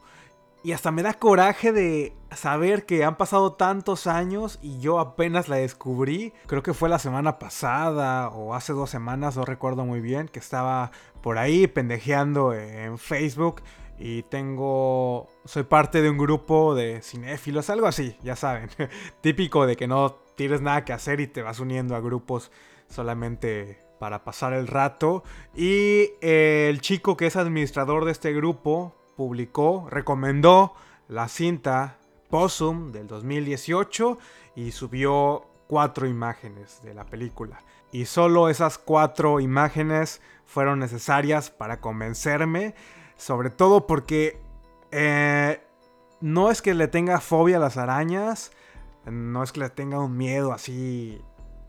Y 0.62 0.72
hasta 0.72 0.90
me 0.90 1.02
da 1.02 1.14
coraje 1.14 1.72
de 1.72 2.14
saber 2.36 2.84
que 2.84 3.02
han 3.02 3.16
pasado 3.16 3.54
tantos 3.54 4.06
años 4.06 4.58
y 4.60 4.80
yo 4.80 4.98
apenas 4.98 5.48
la 5.48 5.56
descubrí. 5.56 6.34
Creo 6.46 6.62
que 6.62 6.74
fue 6.74 6.90
la 6.90 6.98
semana 6.98 7.38
pasada 7.38 8.28
o 8.28 8.52
hace 8.52 8.74
dos 8.74 8.90
semanas, 8.90 9.34
no 9.34 9.46
recuerdo 9.46 9.86
muy 9.86 10.02
bien, 10.02 10.28
que 10.28 10.40
estaba 10.40 10.90
por 11.22 11.38
ahí 11.38 11.66
pendejeando 11.66 12.52
en 12.52 12.98
Facebook 12.98 13.62
y 14.00 14.22
tengo 14.22 15.28
soy 15.44 15.64
parte 15.64 16.00
de 16.00 16.08
un 16.08 16.16
grupo 16.16 16.74
de 16.74 17.02
cinéfilos, 17.02 17.68
algo 17.68 17.86
así, 17.86 18.16
ya 18.22 18.34
saben, 18.34 18.70
típico 19.20 19.66
de 19.66 19.76
que 19.76 19.86
no 19.86 20.16
tienes 20.36 20.62
nada 20.62 20.86
que 20.86 20.94
hacer 20.94 21.20
y 21.20 21.26
te 21.26 21.42
vas 21.42 21.60
uniendo 21.60 21.94
a 21.94 22.00
grupos 22.00 22.50
solamente 22.88 23.78
para 23.98 24.24
pasar 24.24 24.54
el 24.54 24.66
rato 24.66 25.22
y 25.54 26.12
el 26.22 26.80
chico 26.80 27.18
que 27.18 27.26
es 27.26 27.36
administrador 27.36 28.06
de 28.06 28.12
este 28.12 28.32
grupo 28.32 28.96
publicó, 29.16 29.86
recomendó 29.90 30.72
la 31.06 31.28
cinta 31.28 31.98
Possum 32.30 32.92
del 32.92 33.06
2018 33.06 34.18
y 34.56 34.72
subió 34.72 35.46
cuatro 35.66 36.06
imágenes 36.06 36.80
de 36.82 36.94
la 36.94 37.04
película. 37.04 37.62
Y 37.92 38.06
solo 38.06 38.48
esas 38.48 38.78
cuatro 38.78 39.40
imágenes 39.40 40.22
fueron 40.46 40.78
necesarias 40.78 41.50
para 41.50 41.80
convencerme 41.80 42.74
sobre 43.20 43.50
todo 43.50 43.87
porque 43.87 44.40
eh, 44.90 45.61
no 46.20 46.50
es 46.50 46.62
que 46.62 46.72
le 46.72 46.88
tenga 46.88 47.20
fobia 47.20 47.59
a 47.59 47.61
las 47.61 47.76
arañas, 47.76 48.50
no 49.04 49.42
es 49.42 49.52
que 49.52 49.61
le 49.61 49.68
tenga 49.68 50.00
un 50.00 50.16
miedo 50.16 50.52
así 50.52 51.20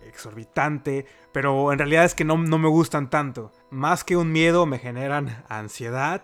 exorbitante, 0.07 1.05
pero 1.33 1.73
en 1.73 1.77
realidad 1.77 2.05
es 2.05 2.15
que 2.15 2.23
no, 2.23 2.37
no 2.37 2.57
me 2.57 2.69
gustan 2.69 3.09
tanto. 3.09 3.51
Más 3.69 4.05
que 4.05 4.15
un 4.15 4.31
miedo 4.31 4.65
me 4.65 4.79
generan 4.79 5.43
ansiedad 5.49 6.23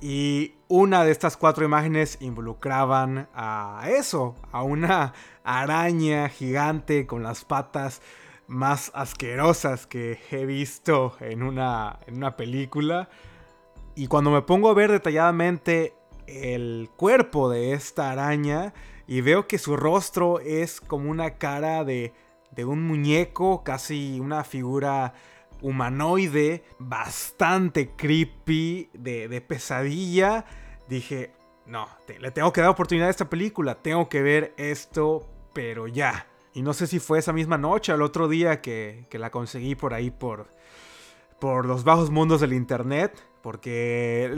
y 0.00 0.54
una 0.68 1.04
de 1.04 1.12
estas 1.12 1.36
cuatro 1.36 1.66
imágenes 1.66 2.16
involucraban 2.20 3.28
a 3.34 3.84
eso, 3.88 4.36
a 4.52 4.62
una 4.62 5.12
araña 5.44 6.30
gigante 6.30 7.06
con 7.06 7.22
las 7.22 7.44
patas 7.44 8.00
más 8.46 8.90
asquerosas 8.94 9.86
que 9.86 10.18
he 10.30 10.46
visto 10.46 11.14
en 11.20 11.42
una, 11.42 11.98
en 12.06 12.16
una 12.16 12.36
película. 12.36 13.10
Y 13.94 14.06
cuando 14.06 14.30
me 14.30 14.42
pongo 14.42 14.70
a 14.70 14.74
ver 14.74 14.90
detalladamente 14.90 15.94
el 16.26 16.88
cuerpo 16.96 17.50
de 17.50 17.72
esta 17.72 18.10
araña 18.10 18.72
y 19.06 19.20
veo 19.20 19.46
que 19.46 19.58
su 19.58 19.76
rostro 19.76 20.40
es 20.40 20.80
como 20.80 21.10
una 21.10 21.34
cara 21.34 21.84
de, 21.84 22.14
de 22.52 22.64
un 22.64 22.82
muñeco, 22.86 23.62
casi 23.64 24.18
una 24.20 24.44
figura 24.44 25.12
humanoide, 25.60 26.64
bastante 26.78 27.90
creepy, 27.90 28.90
de, 28.94 29.28
de 29.28 29.40
pesadilla, 29.40 30.44
dije, 30.88 31.32
no, 31.66 31.88
le 32.18 32.30
tengo 32.30 32.52
que 32.52 32.60
dar 32.60 32.70
oportunidad 32.70 33.08
a 33.08 33.10
esta 33.10 33.30
película, 33.30 33.76
tengo 33.76 34.08
que 34.08 34.22
ver 34.22 34.54
esto, 34.56 35.28
pero 35.52 35.86
ya. 35.86 36.26
Y 36.54 36.62
no 36.62 36.74
sé 36.74 36.86
si 36.86 36.98
fue 36.98 37.18
esa 37.18 37.32
misma 37.32 37.56
noche 37.58 37.92
el 37.92 38.02
otro 38.02 38.28
día 38.28 38.60
que, 38.60 39.06
que 39.08 39.18
la 39.18 39.30
conseguí 39.30 39.74
por 39.74 39.94
ahí 39.94 40.10
por, 40.10 40.48
por 41.40 41.64
los 41.64 41.84
bajos 41.84 42.10
mundos 42.10 42.40
del 42.40 42.52
internet. 42.52 43.24
Porque 43.42 44.32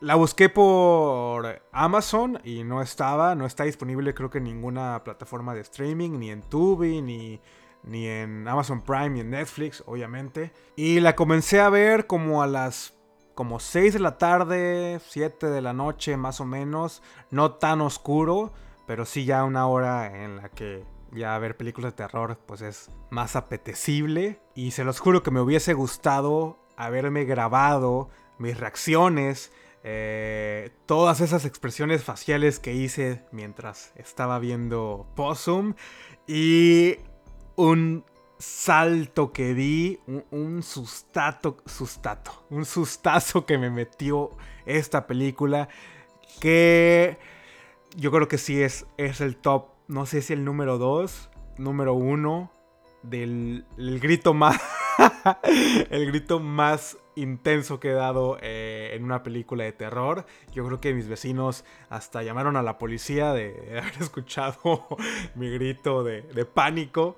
la, 0.00 0.14
busqué 0.14 0.48
por 0.48 1.62
Amazon 1.70 2.40
y 2.44 2.64
no 2.64 2.80
estaba, 2.80 3.34
no 3.34 3.44
está 3.44 3.64
disponible 3.64 4.14
creo 4.14 4.30
que 4.30 4.38
en 4.38 4.44
ninguna 4.44 5.04
plataforma 5.04 5.54
de 5.54 5.60
streaming, 5.60 6.18
ni 6.18 6.30
en 6.30 6.40
Tubi, 6.42 7.02
ni, 7.02 7.40
ni 7.82 8.06
en 8.06 8.48
Amazon 8.48 8.80
Prime, 8.80 9.10
ni 9.10 9.20
en 9.20 9.30
Netflix, 9.30 9.82
obviamente. 9.86 10.52
Y 10.76 11.00
la 11.00 11.14
comencé 11.14 11.60
a 11.60 11.68
ver 11.68 12.06
como 12.06 12.42
a 12.42 12.46
las 12.46 12.94
como 13.34 13.60
6 13.60 13.92
de 13.92 14.00
la 14.00 14.18
tarde, 14.18 15.00
7 15.10 15.46
de 15.46 15.60
la 15.60 15.72
noche 15.72 16.16
más 16.16 16.40
o 16.40 16.44
menos, 16.44 17.02
no 17.30 17.52
tan 17.52 17.80
oscuro, 17.80 18.52
pero 18.84 19.04
sí 19.04 19.26
ya 19.26 19.44
una 19.44 19.68
hora 19.68 20.24
en 20.24 20.38
la 20.38 20.48
que 20.48 20.84
ya 21.12 21.38
ver 21.38 21.56
películas 21.56 21.92
de 21.92 21.96
terror 21.98 22.38
pues 22.46 22.62
es 22.62 22.90
más 23.10 23.36
apetecible. 23.36 24.40
Y 24.54 24.72
se 24.72 24.82
los 24.82 24.98
juro 24.98 25.22
que 25.22 25.30
me 25.30 25.40
hubiese 25.40 25.74
gustado 25.74 26.58
haberme 26.76 27.24
grabado 27.24 28.08
mis 28.38 28.58
reacciones, 28.58 29.52
eh, 29.84 30.70
todas 30.86 31.20
esas 31.20 31.44
expresiones 31.44 32.02
faciales 32.02 32.58
que 32.58 32.74
hice 32.74 33.22
mientras 33.30 33.92
estaba 33.96 34.38
viendo 34.38 35.06
Possum 35.14 35.74
y 36.26 36.96
un 37.56 38.04
salto 38.38 39.32
que 39.32 39.54
di, 39.54 39.98
un, 40.30 40.62
sustato, 40.62 41.58
sustato, 41.66 42.44
un 42.50 42.64
sustazo 42.64 43.46
que 43.46 43.58
me 43.58 43.70
metió 43.70 44.36
esta 44.66 45.06
película 45.06 45.68
que 46.40 47.18
yo 47.96 48.10
creo 48.10 48.28
que 48.28 48.38
sí 48.38 48.62
es, 48.62 48.86
es 48.96 49.20
el 49.20 49.36
top, 49.36 49.68
no 49.88 50.06
sé 50.06 50.22
si 50.22 50.32
el 50.32 50.44
número 50.44 50.78
2, 50.78 51.30
número 51.58 51.94
1 51.94 52.52
del 53.02 53.64
grito 54.00 54.34
más 54.34 54.60
el 55.90 56.06
grito 56.06 56.40
más 56.40 56.98
intenso 57.14 57.80
que 57.80 57.90
he 57.90 57.94
dado 57.94 58.38
eh, 58.40 58.92
en 58.94 59.04
una 59.04 59.22
película 59.22 59.64
de 59.64 59.72
terror. 59.72 60.26
Yo 60.52 60.64
creo 60.66 60.80
que 60.80 60.94
mis 60.94 61.08
vecinos 61.08 61.64
hasta 61.88 62.22
llamaron 62.22 62.56
a 62.56 62.62
la 62.62 62.78
policía 62.78 63.32
de 63.32 63.80
haber 63.80 63.92
escuchado 64.00 64.86
mi 65.34 65.50
grito 65.50 66.04
de, 66.04 66.22
pánico. 66.44 67.16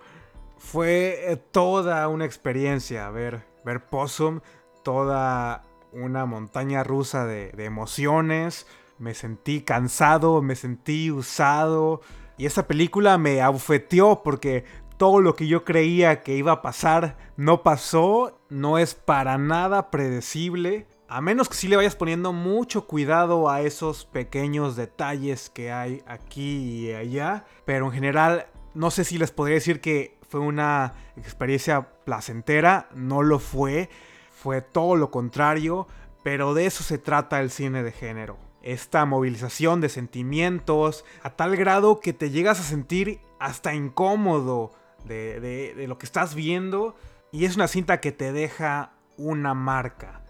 Fue 0.58 1.32
eh, 1.32 1.36
toda 1.36 2.06
una 2.08 2.24
experiencia 2.24 3.08
ver, 3.10 3.44
ver 3.64 3.84
Possum, 3.86 4.40
toda 4.82 5.64
una 5.92 6.26
montaña 6.26 6.84
rusa 6.84 7.26
de, 7.26 7.50
de 7.52 7.64
emociones. 7.64 8.66
Me 8.98 9.14
sentí 9.14 9.62
cansado, 9.62 10.42
me 10.42 10.56
sentí 10.56 11.10
usado. 11.10 12.02
Y 12.36 12.46
esa 12.46 12.66
película 12.66 13.18
me 13.18 13.42
abufeteó 13.42 14.22
porque 14.22 14.64
todo 15.00 15.22
lo 15.22 15.34
que 15.34 15.46
yo 15.46 15.64
creía 15.64 16.22
que 16.22 16.36
iba 16.36 16.52
a 16.52 16.60
pasar 16.60 17.16
no 17.38 17.62
pasó, 17.62 18.38
no 18.50 18.76
es 18.76 18.94
para 18.94 19.38
nada 19.38 19.90
predecible. 19.90 20.86
A 21.08 21.22
menos 21.22 21.48
que 21.48 21.54
sí 21.54 21.68
le 21.68 21.76
vayas 21.76 21.96
poniendo 21.96 22.34
mucho 22.34 22.86
cuidado 22.86 23.48
a 23.48 23.62
esos 23.62 24.04
pequeños 24.04 24.76
detalles 24.76 25.48
que 25.48 25.72
hay 25.72 26.02
aquí 26.06 26.88
y 26.88 26.92
allá. 26.92 27.46
Pero 27.64 27.86
en 27.86 27.92
general, 27.92 28.48
no 28.74 28.90
sé 28.90 29.04
si 29.04 29.16
les 29.16 29.30
podría 29.30 29.54
decir 29.54 29.80
que 29.80 30.18
fue 30.28 30.40
una 30.40 30.92
experiencia 31.16 31.88
placentera. 32.04 32.90
No 32.94 33.22
lo 33.22 33.38
fue. 33.38 33.88
Fue 34.30 34.60
todo 34.60 34.96
lo 34.96 35.10
contrario. 35.10 35.86
Pero 36.22 36.52
de 36.52 36.66
eso 36.66 36.84
se 36.84 36.98
trata 36.98 37.40
el 37.40 37.50
cine 37.50 37.82
de 37.82 37.92
género. 37.92 38.36
Esta 38.60 39.06
movilización 39.06 39.80
de 39.80 39.88
sentimientos 39.88 41.06
a 41.22 41.30
tal 41.30 41.56
grado 41.56 42.00
que 42.00 42.12
te 42.12 42.28
llegas 42.28 42.60
a 42.60 42.64
sentir 42.64 43.22
hasta 43.38 43.72
incómodo 43.72 44.72
de, 45.04 45.84
lo 45.88 45.98
que 45.98 46.06
estás 46.06 46.34
viendo 46.34 46.96
y 47.32 47.44
es 47.44 47.56
una 47.56 47.68
cinta 47.68 48.00
que 48.00 48.12
te 48.12 48.32
deja 48.32 48.92
una 49.16 49.54
marca. 49.54 50.22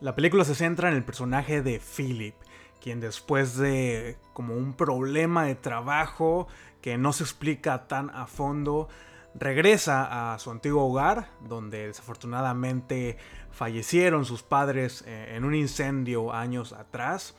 La 0.00 0.14
película 0.14 0.44
se 0.44 0.54
centra 0.54 0.88
en 0.88 0.96
el 0.96 1.04
personaje 1.04 1.62
de 1.62 1.80
Philip, 1.80 2.34
quien 2.80 3.00
después 3.00 3.56
de 3.56 4.18
como 4.32 4.54
un 4.54 4.74
problema 4.74 5.44
de 5.44 5.54
trabajo 5.54 6.46
que 6.80 6.98
no 6.98 7.12
se 7.12 7.24
explica 7.24 7.86
tan 7.86 8.10
a 8.10 8.26
fondo, 8.26 8.88
regresa 9.34 10.34
a 10.34 10.38
su 10.38 10.50
antiguo 10.50 10.86
hogar, 10.86 11.28
donde 11.40 11.86
desafortunadamente 11.88 13.16
fallecieron 13.50 14.24
sus 14.24 14.42
padres 14.42 15.02
eh, 15.06 15.34
en 15.34 15.44
un 15.44 15.54
incendio 15.54 16.32
años 16.32 16.72
atrás, 16.72 17.34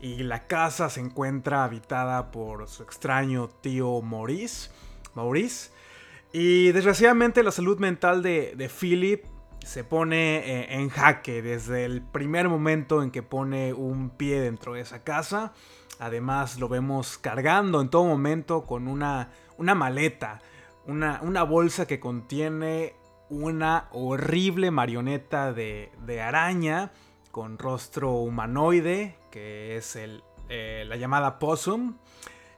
y 0.00 0.22
la 0.22 0.46
casa 0.46 0.90
se 0.90 1.00
encuentra 1.00 1.64
habitada 1.64 2.30
por 2.30 2.68
su 2.68 2.82
extraño 2.82 3.48
tío 3.48 4.00
Maurice, 4.00 4.70
Maurice 5.14 5.70
y 6.36 6.72
desgraciadamente 6.72 7.44
la 7.44 7.52
salud 7.52 7.78
mental 7.78 8.20
de, 8.20 8.68
Philip 8.80 9.24
se 9.64 9.84
pone 9.84 10.38
eh, 10.38 10.74
en 10.74 10.88
jaque 10.88 11.42
desde 11.42 11.84
el 11.84 12.02
primer 12.02 12.48
momento 12.48 13.04
en 13.04 13.12
que 13.12 13.22
pone 13.22 13.72
un 13.72 14.10
pie 14.10 14.40
dentro 14.40 14.74
de 14.74 14.80
esa 14.80 15.04
casa. 15.04 15.52
Además 16.00 16.58
lo 16.58 16.68
vemos 16.68 17.18
cargando 17.18 17.80
en 17.80 17.88
todo 17.88 18.04
momento 18.06 18.64
con 18.66 18.88
una, 18.88 19.30
una 19.58 19.76
maleta, 19.76 20.40
una, 20.86 21.20
una, 21.22 21.44
bolsa 21.44 21.86
que 21.86 22.00
contiene 22.00 22.96
una 23.30 23.86
horrible 23.92 24.72
marioneta 24.72 25.52
de, 25.52 25.92
araña 26.20 26.90
con 27.30 27.58
rostro 27.58 28.10
humanoide, 28.10 29.16
que 29.30 29.76
es 29.76 29.94
el, 29.94 30.24
eh, 30.48 30.84
la 30.88 30.96
llamada 30.96 31.38
Possum. 31.38 31.96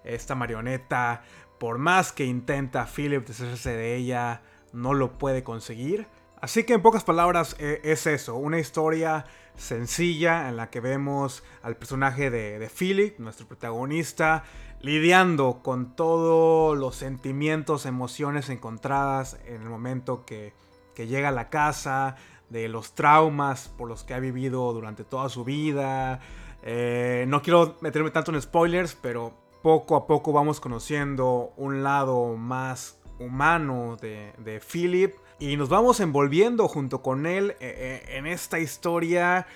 Esta 0.03 0.35
marioneta 0.35 1.25
por 1.59 1.79
más 1.79 2.13
que 2.13 2.25
intenta 2.25 2.87
Philip 2.87 3.27
deshacerse 3.27 3.71
de 3.71 3.97
ella, 3.97 4.43
no 4.73 4.95
lo 4.95 5.19
puede 5.19 5.43
conseguir. 5.43 6.07
Así 6.41 6.65
que 6.65 6.75
en 6.75 6.83
pocas 6.83 7.05
palabras 7.05 7.57
e, 7.59 7.81
es 7.83 8.07
eso, 8.07 8.37
una 8.37 8.59
historia 8.59 9.25
sencilla 9.57 10.49
en 10.49 10.57
la 10.57 10.69
que 10.69 10.81
vemos 10.81 11.43
al 11.63 11.77
personaje 11.77 12.31
de, 12.31 12.69
Philip, 12.69 13.19
nuestro 13.19 13.47
protagonista, 13.47 14.45
lidiando 14.81 15.61
con 15.63 15.97
todos 15.97 16.77
los 16.77 16.95
sentimientos, 16.97 17.87
emociones 17.87 18.51
encontradas 18.51 19.39
en 19.47 19.63
el 19.63 19.69
momento 19.69 20.25
que, 20.27 20.53
llega 20.95 21.31
a 21.31 21.33
la 21.33 21.49
casa, 21.51 22.17
de 22.49 22.69
los 22.69 22.95
traumas 22.95 23.69
por 23.77 23.89
los 23.89 24.05
que 24.05 24.15
ha 24.15 24.21
vivido 24.21 24.73
durante 24.73 25.03
toda 25.03 25.29
su 25.29 25.43
vida. 25.43 26.21
Eh, 26.63 27.25
no 27.27 27.43
quiero 27.43 27.77
meterme 27.81 28.11
tanto 28.11 28.33
en 28.33 28.41
spoilers, 28.41 28.95
pero 28.95 29.35
poco 29.63 29.97
a 29.97 30.07
poco 30.07 30.33
vamos 30.33 30.61
conociendo 30.61 31.53
un 31.57 31.83
lado 31.83 32.37
más 32.37 32.99
humano 33.19 33.97
de, 34.01 34.61
Philip 34.61 35.15
y 35.39 35.57
nos 35.57 35.69
vamos 35.69 36.01
envolviendo 36.01 36.69
junto 36.69 37.03
con 37.03 37.27
él 37.27 37.53
eh, 37.53 37.57
eh, 37.61 38.17
en 38.17 38.27
esta 38.27 38.59
historia 38.59 39.47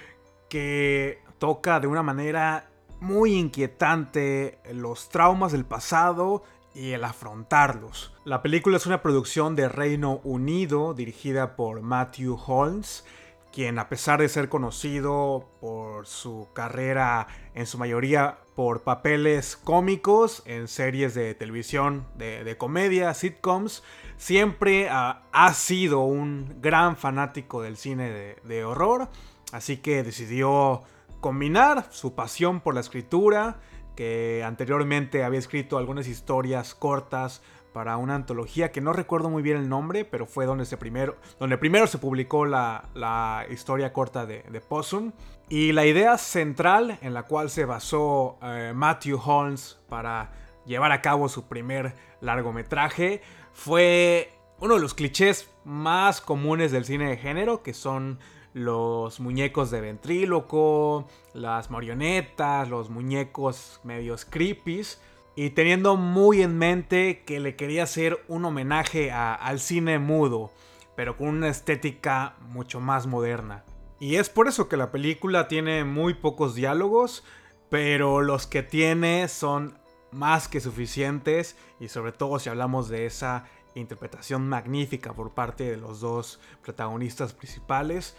que 0.49 1.23
toca 1.39 1.81
de 1.81 1.87
una 1.87 2.03
manera 2.03 2.71
muy 3.01 3.35
inquietante 3.35 4.59
los 4.73 5.09
traumas 5.09 5.53
del 5.53 5.65
pasado 5.65 6.43
y 6.75 6.93
el 6.93 7.05
afrontarlos. 7.05 8.15
La 8.25 8.43
película 8.43 8.77
es 8.77 8.87
una 8.87 9.03
producción 9.03 9.57
de 9.57 9.69
Reino 9.69 10.21
Unido 10.23 10.95
dirigida 10.95 11.57
por 11.57 11.81
Matthew 11.81 12.39
Holmes 12.47 13.05
quien 13.53 13.79
a 13.79 13.89
pesar 13.89 14.21
de 14.21 14.29
ser 14.29 14.49
conocido 14.49 15.49
por 15.61 16.07
su 16.07 16.49
carrera 16.53 17.27
en 17.55 17.67
su 17.67 17.79
mayoría 17.79 18.39
por 18.61 18.83
papeles 18.83 19.57
cómicos 19.57 20.43
en 20.45 20.69
series 20.69 21.15
de 21.15 21.35
televisión, 21.35 22.05
de, 22.19 22.59
comedia, 22.59 23.15
sitcoms, 23.15 23.83
siempre 24.19 24.91
ha, 24.91 25.55
sido 25.55 26.01
un 26.01 26.61
gran 26.61 26.99
fanático 26.99 27.63
del 27.63 27.79
cine 27.79 28.37
de, 28.45 28.65
horror, 28.67 29.09
así 29.53 29.79
que 29.79 30.03
decidió 30.03 30.83
combinar 31.23 31.87
su 31.89 32.15
pasión 32.15 32.61
por 32.61 32.75
la 32.75 32.81
escritura, 32.81 33.61
que 33.97 34.45
anteriormente 34.45 35.25
había 35.25 35.39
escrito 35.39 35.79
algunas 35.79 36.07
historias 36.07 36.75
cortas 36.75 37.41
para 37.73 37.97
una 37.97 38.15
antología 38.15 38.73
que 38.73 38.81
no 38.81 38.93
recuerdo 38.93 39.31
muy 39.31 39.43
bien 39.43 39.57
el 39.57 39.69
nombre, 39.69 40.05
pero 40.05 40.27
fue 40.27 40.47
donde, 40.47 40.65
primero, 40.77 41.17
donde 41.39 41.59
primero 41.59 41.87
se 41.87 41.99
publicó 41.99 42.45
la, 42.45 43.47
historia 43.51 43.93
corta 43.93 44.27
de, 44.27 44.63
Possum. 44.69 45.13
Y 45.49 45.73
la 45.73 45.87
idea 45.87 46.17
central 46.19 46.99
en 47.03 47.15
la 47.15 47.25
cual 47.25 47.51
se 47.51 47.65
basó 47.65 48.39
eh, 48.43 48.73
Matthew 48.75 49.21
Holmes 49.25 49.79
para 49.89 50.33
llevar 50.65 50.93
a 50.93 51.03
cabo 51.03 51.29
su 51.29 51.49
primer 51.49 51.95
largometraje 52.21 53.23
fue 53.53 54.33
uno 54.61 54.75
de 54.75 54.81
los 54.81 54.95
clichés 54.95 55.51
más 55.65 56.21
comunes 56.21 56.71
del 56.71 56.85
cine 56.85 57.09
de 57.09 57.17
género, 57.17 57.63
que 57.63 57.75
son 57.75 58.19
los 58.53 59.21
muñecos 59.21 59.71
de 59.71 59.81
ventríloco, 59.81 61.07
las 61.35 61.71
marionetas, 61.71 62.69
los 62.69 62.91
muñecos 62.91 63.81
medios 63.85 64.25
creepies 64.25 65.01
y 65.37 65.51
teniendo 65.51 65.97
muy 65.97 66.43
en 66.43 66.59
mente 66.59 67.23
que 67.25 67.41
le 67.41 67.57
quería 67.57 67.85
hacer 67.85 68.23
un 68.29 68.45
homenaje 68.45 69.13
al 69.13 69.61
cine 69.61 69.99
mudo, 69.99 70.51
pero 70.97 71.17
con 71.17 71.29
una 71.29 71.49
estética 71.49 72.35
mucho 72.49 72.81
más 72.81 73.07
moderna. 73.07 73.65
Y 74.01 74.17
es 74.17 74.29
por 74.29 74.49
eso 74.49 74.69
que 74.69 74.77
la 74.77 74.91
película 74.91 75.49
tiene 75.49 75.85
muy 75.85 76.15
pocos 76.15 76.55
diálogos, 76.55 77.25
pero 77.69 78.23
los 78.23 78.47
que 78.47 78.63
tiene 78.63 79.29
son 79.29 79.79
más 80.11 80.49
que 80.49 80.61
suficientes 80.61 81.57
y 81.79 81.89
sobre 81.89 82.13
todo 82.13 82.39
si 82.39 82.49
hablamos 82.49 82.89
de 82.89 83.07
esa 83.07 83.45
interpretación 83.75 84.49
magnífica 84.49 85.13
por 85.13 85.33
parte 85.33 85.71
de 85.71 85.77
los 85.77 86.01
dos 86.01 86.41
protagonistas 86.63 87.33
principales. 87.33 88.17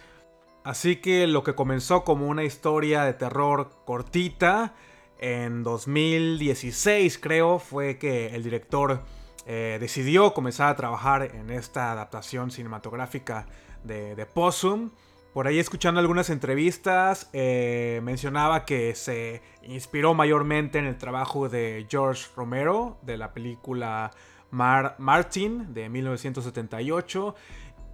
Así 0.64 0.98
que 0.98 1.28
lo 1.28 1.44
que 1.44 1.56
comenzó 1.56 2.04
como 2.04 2.28
una 2.28 2.44
historia 2.44 3.04
de 3.04 3.14
terror 3.14 3.72
cortita, 3.86 4.76
en 5.22 5.64
2016 5.64 7.20
creo 7.20 7.60
fue 7.60 7.98
que 7.98 8.36
el 8.36 8.44
director 8.44 9.04
eh, 9.46 9.78
decidió 9.80 10.34
comenzar 10.34 10.70
a 10.70 10.76
trabajar 10.76 11.36
en 11.36 11.52
esta 11.52 11.92
adaptación 11.92 12.52
cinematográfica 12.52 13.48
de, 13.84 14.26
Possum. 14.26 14.92
Por 15.34 15.48
ahí 15.48 15.60
escuchando 15.60 16.02
algunas 16.02 16.30
entrevistas 16.30 17.30
eh, 17.34 18.02
mencionaba 18.04 18.66
que 18.66 18.94
se 18.96 19.42
inspiró 19.64 20.14
mayormente 20.14 20.80
en 20.80 20.86
el 20.86 20.98
trabajo 20.98 21.48
de 21.48 21.86
George 21.90 22.28
Romero 22.36 22.98
de 23.04 23.18
la 23.18 23.32
película 23.32 24.12
Martin 24.52 25.74
de 25.74 25.88
1978 25.88 27.36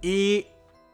y 0.02 0.46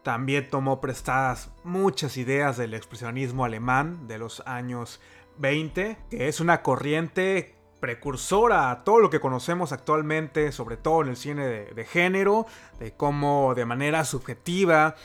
también 0.03 0.49
tomó 0.49 0.79
prestadas 0.81 1.49
muchas 1.63 2.17
ideas 2.17 2.57
del 2.57 2.75
expresionismo 2.75 3.43
alemán 3.43 4.07
de 4.07 4.19
los 4.19 4.41
años 4.45 5.01
20, 5.37 5.97
que 6.09 6.27
es 6.27 6.39
una 6.39 6.61
corriente 6.61 7.55
precursora 7.79 8.71
a 8.71 8.83
todo 8.83 8.99
lo 8.99 9.09
que 9.09 9.19
conocemos 9.19 9.71
actualmente, 9.71 10.51
sobre 10.51 10.77
todo 10.77 11.01
en 11.01 11.09
el 11.09 11.17
cine 11.17 11.45
de, 11.45 11.85
género, 11.85 12.45
de 12.79 12.93
cómo 12.93 13.53
de 13.55 13.65
manera 13.65 14.05
subjetiva 14.05 14.95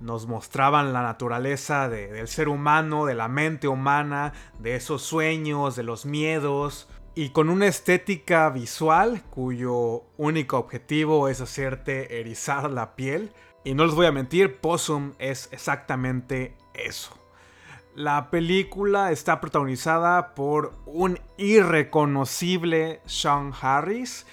nos 0.00 0.26
mostraban 0.26 0.92
la 0.92 1.02
naturaleza 1.02 1.88
del 1.88 2.26
ser 2.28 2.48
humano, 2.48 3.04
de 3.06 3.14
la 3.14 3.28
mente 3.28 3.68
humana, 3.68 4.32
de 4.58 4.76
esos 4.76 5.02
sueños, 5.02 5.76
de 5.76 5.82
los 5.82 6.06
miedos, 6.06 6.88
y 7.14 7.28
con 7.30 7.50
una 7.50 7.66
estética 7.66 8.48
visual 8.48 9.22
cuyo 9.30 10.04
único 10.16 10.58
objetivo 10.58 11.28
es 11.28 11.40
hacerte 11.40 12.18
erizar 12.20 12.70
la 12.70 12.96
piel. 12.96 13.32
Y 13.64 13.74
no 13.74 13.84
les 13.84 13.94
voy 13.94 14.06
a 14.06 14.12
mentir, 14.12 14.58
Possum 14.58 15.12
es 15.18 15.48
exactamente 15.52 16.56
eso. 16.74 17.21
La 17.94 18.30
película 18.30 19.12
está 19.12 19.40
protagonizada 19.40 20.34
por 20.34 20.72
un 20.86 21.20
irreconocible 21.36 23.00
Sean 23.06 23.52
Harris. 23.60 24.26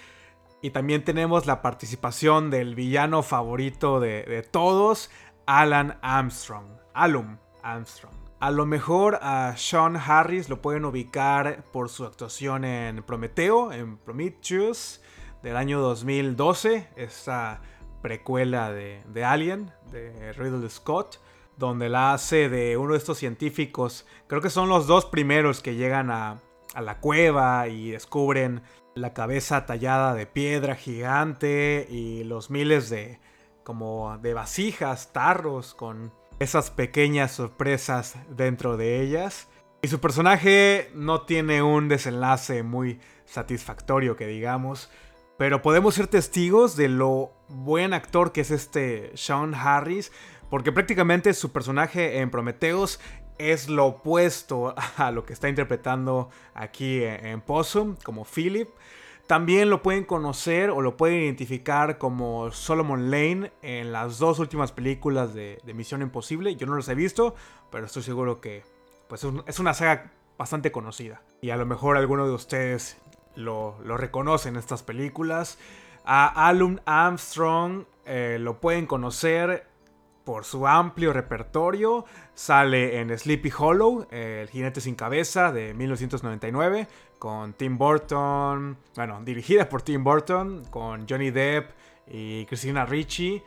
Y 0.62 0.72
también 0.72 1.04
tenemos 1.04 1.46
la 1.46 1.62
participación 1.62 2.50
del 2.50 2.76
villano 2.76 3.24
favorito 3.24 4.00
de, 4.00 4.24
de 4.24 4.44
todos, 4.44 5.10
Alan 5.46 5.98
Armstrong. 6.02 6.68
Alum 6.94 7.38
Armstrong. 7.64 8.14
A 8.40 8.52
lo 8.52 8.66
mejor 8.66 9.20
a 9.22 9.56
Sean 9.58 9.98
Harris 9.98 10.48
lo 10.48 10.62
pueden 10.62 10.86
ubicar 10.86 11.64
por 11.74 11.90
su 11.90 12.06
actuación 12.06 12.64
en 12.64 13.04
Prometeo, 13.04 13.74
en 13.74 13.98
Prometheus, 13.98 15.02
del 15.44 15.58
año 15.58 15.80
2012, 15.82 16.88
esta 16.96 17.62
precuela 18.02 18.72
de, 18.72 19.26
Alien, 19.26 19.72
de 19.92 20.34
Riddle 20.34 20.70
Scott, 20.70 21.20
donde 21.60 21.90
la 21.90 22.14
hace 22.14 22.50
de 22.50 22.78
uno 22.78 22.94
de 22.94 22.98
estos 22.98 23.18
científicos, 23.18 24.08
creo 24.28 24.42
que 24.42 24.50
son 24.50 24.70
los 24.70 24.88
dos 24.88 25.06
primeros 25.06 25.62
que 25.62 25.76
llegan 25.76 26.10
a, 26.10 26.40
a 26.74 26.82
la 26.82 27.00
cueva 27.00 27.68
y 27.68 27.92
descubren 27.92 28.64
la 28.96 29.14
cabeza 29.14 29.66
tallada 29.66 30.14
de 30.14 30.26
piedra 30.26 30.76
gigante 30.76 31.86
y 31.90 32.24
los 32.24 32.50
miles 32.50 32.90
de 32.90 33.20
como 33.64 34.18
de 34.20 34.34
vasijas, 34.34 35.14
tarros 35.14 35.76
con 35.76 36.12
esas 36.40 36.72
pequeñas 36.72 37.34
sorpresas 37.34 38.16
dentro 38.30 38.78
de 38.78 39.02
ellas. 39.02 39.48
Y 39.82 39.90
su 39.90 40.00
personaje 40.00 40.90
no 40.96 41.22
tiene 41.22 41.62
un 41.62 41.88
desenlace 41.88 42.64
muy 42.64 43.00
satisfactorio 43.26 44.16
que 44.16 44.28
digamos, 44.28 44.90
pero 45.38 45.62
podemos 45.62 45.96
ser 45.96 46.08
testigos 46.08 46.76
de 46.76 46.90
lo 46.90 47.32
buen 47.48 47.94
actor 47.94 48.32
que 48.32 48.42
es 48.42 48.52
este 48.52 49.12
Sean 49.16 49.54
Harris, 49.54 50.12
porque 50.50 50.72
prácticamente 50.72 51.34
su 51.34 51.52
personaje 51.52 52.20
en 52.20 52.30
Prometheus 52.30 53.00
es 53.38 53.70
lo 53.70 53.86
opuesto 53.86 54.76
a 54.98 55.12
lo 55.12 55.26
que 55.26 55.34
está 55.34 55.50
interpretando 55.50 56.30
aquí 56.54 57.02
en 57.04 57.42
Possum, 57.42 57.96
como 58.04 58.26
Philip. 58.26 58.70
También 59.30 59.70
lo 59.70 59.84
pueden 59.84 60.06
conocer 60.06 60.72
o 60.72 60.82
lo 60.82 60.98
pueden 60.98 61.22
identificar 61.22 62.00
como 62.00 62.50
Solomon 62.50 63.12
Lane 63.12 63.52
en 63.62 63.92
las 63.92 64.18
dos 64.18 64.40
últimas 64.40 64.72
películas 64.72 65.36
de, 65.36 65.62
Misión 65.76 66.02
Imposible. 66.02 66.56
Yo 66.56 66.66
no 66.66 66.74
los 66.74 66.90
he 66.90 66.96
visto, 66.96 67.36
pero 67.70 67.86
estoy 67.86 68.02
seguro 68.02 68.42
que 68.42 68.64
pues, 69.08 69.24
es 69.46 69.60
una 69.60 69.76
saga 69.76 70.12
bastante 70.36 70.72
conocida. 70.72 71.22
Y 71.42 71.52
a 71.52 71.58
lo 71.58 71.68
mejor 71.68 71.96
alguno 71.96 72.26
de 72.26 72.34
ustedes 72.34 72.98
lo, 73.36 73.78
lo 73.84 73.98
reconocen 73.98 74.56
estas 74.56 74.82
películas. 74.82 75.60
A 76.06 76.48
Alun 76.48 76.82
Armstrong 76.86 77.84
eh, 78.06 78.38
lo 78.40 78.60
pueden 78.60 78.88
conocer 78.88 79.69
por 80.30 80.46
su 80.46 80.68
amplio 80.68 81.12
repertorio. 81.12 82.06
Sale 82.36 83.00
en 83.00 83.18
Sleepy 83.18 83.52
Hollow, 83.58 84.06
El 84.12 84.48
jinete 84.48 84.80
sin 84.80 84.94
cabeza 84.94 85.52
de 85.52 85.74
1999, 85.74 86.88
con 87.18 87.54
Tim 87.54 87.80
Burton, 87.80 88.78
bueno, 88.96 89.24
dirigida 89.26 89.68
por 89.68 89.82
Tim 89.82 90.04
Burton, 90.04 90.66
con 90.70 91.08
Johnny 91.10 91.32
Depp 91.32 91.72
y 92.08 92.46
Christina 92.46 92.86
Ricci. 92.86 93.42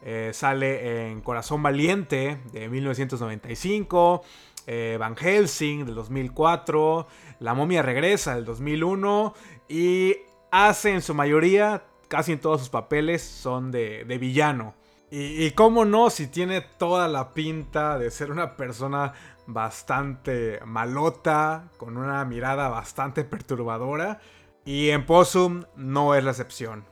Eh, 0.00 0.30
sale 0.32 1.10
en 1.10 1.22
Corazón 1.22 1.60
Valiente 1.60 2.38
de 2.52 2.68
1995, 2.68 4.22
eh, 4.68 4.96
Van 4.96 5.16
Helsing 5.16 5.86
del 5.86 5.96
2004, 5.96 7.08
La 7.40 7.54
momia 7.54 7.82
regresa 7.82 8.36
del 8.36 8.44
2001 8.44 9.34
y 9.68 10.14
hace 10.52 10.90
en 10.90 11.02
su 11.02 11.14
mayoría, 11.14 11.82
casi 12.06 12.30
en 12.30 12.38
todos 12.38 12.60
sus 12.60 12.68
papeles, 12.68 13.22
son 13.22 13.72
de 13.72 14.18
villano. 14.20 14.76
Y, 15.10 15.52
cómo 15.52 15.86
no, 15.86 16.10
si 16.10 16.26
tiene 16.26 16.60
toda 16.60 17.08
la 17.08 17.32
pinta 17.32 17.98
de 17.98 18.10
ser 18.10 18.30
una 18.30 18.56
persona 18.56 19.14
bastante 19.46 20.60
malota, 20.66 21.70
con 21.78 21.96
una 21.96 22.22
mirada 22.26 22.68
bastante 22.68 23.24
perturbadora. 23.24 24.20
Y 24.66 24.90
en 24.90 25.06
Possum 25.06 25.64
no 25.76 26.14
es 26.14 26.22
la 26.22 26.32
excepción. 26.32 26.84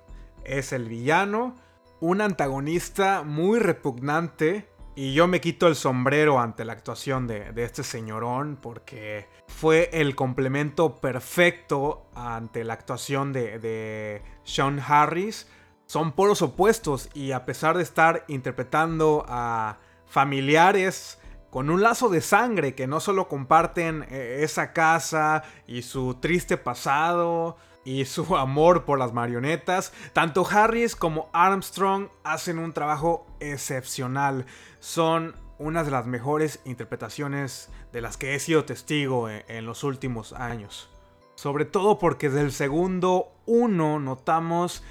Es 0.44 0.72
el 0.72 0.88
villano, 0.88 1.57
un 2.00 2.22
antagonista 2.22 3.22
muy 3.22 3.59
repugnante. 3.59 4.66
Y 4.94 5.12
yo 5.12 5.26
me 5.26 5.42
quito 5.42 5.66
el 5.66 5.76
sombrero 5.76 6.40
ante 6.40 6.64
la 6.64 6.72
actuación 6.72 7.26
de, 7.26 7.52
este 7.57 7.83
señorón 7.83 8.57
porque 8.57 9.29
fue 9.46 9.90
el 9.92 10.16
complemento 10.16 10.96
perfecto 11.02 12.07
ante 12.14 12.64
la 12.64 12.72
actuación 12.72 13.35
de, 13.35 13.59
de 13.59 14.22
Sean 14.42 14.81
Harris 14.81 15.46
son 15.87 16.12
polos 16.12 16.42
opuestos 16.42 17.09
y 17.14 17.33
a 17.33 17.44
pesar 17.46 17.77
de 17.77 17.83
estar 17.83 18.25
interpretando 18.29 19.25
a 19.29 19.79
familiares 20.07 21.18
con 21.51 21.70
un 21.70 21.81
lazo 21.81 22.09
de 22.09 22.20
sangre 22.20 22.75
que 22.75 22.87
no 22.87 23.01
solo 23.01 23.29
comparten 23.29 24.05
eh, 24.11 24.40
esa 24.42 24.72
casa 24.72 25.42
y 25.66 25.83
su 25.83 26.14
triste 26.14 26.57
pasado 26.57 27.57
y 27.85 28.05
su 28.05 28.37
amor 28.37 28.85
por 28.85 28.99
las 28.99 29.12
marionetas, 29.12 29.92
tanto 30.12 30.46
Harris 30.46 30.96
como 30.96 31.31
Armstrong 31.33 32.09
hacen 32.25 32.59
un 32.59 32.72
trabajo 32.72 33.27
excepcional. 33.40 34.44
Son 34.81 35.35
una 35.59 35.85
de 35.85 35.92
las 35.92 36.07
mejores 36.07 36.61
interpretaciones 36.64 37.70
de 37.92 38.01
las 38.01 38.16
que 38.16 38.35
he 38.35 38.40
sido 38.40 38.64
testigo 38.64 39.31
en, 39.31 39.44
en 39.49 39.64
los 39.64 39.85
últimos 39.85 40.33
años. 40.33 40.90
Sobre 41.37 41.64
todo 41.64 41.99
porque 41.99 42.29
desde 42.29 42.42
el 42.42 42.53
segundo 42.53 43.33
uno 43.46 44.01
notamos 44.01 44.83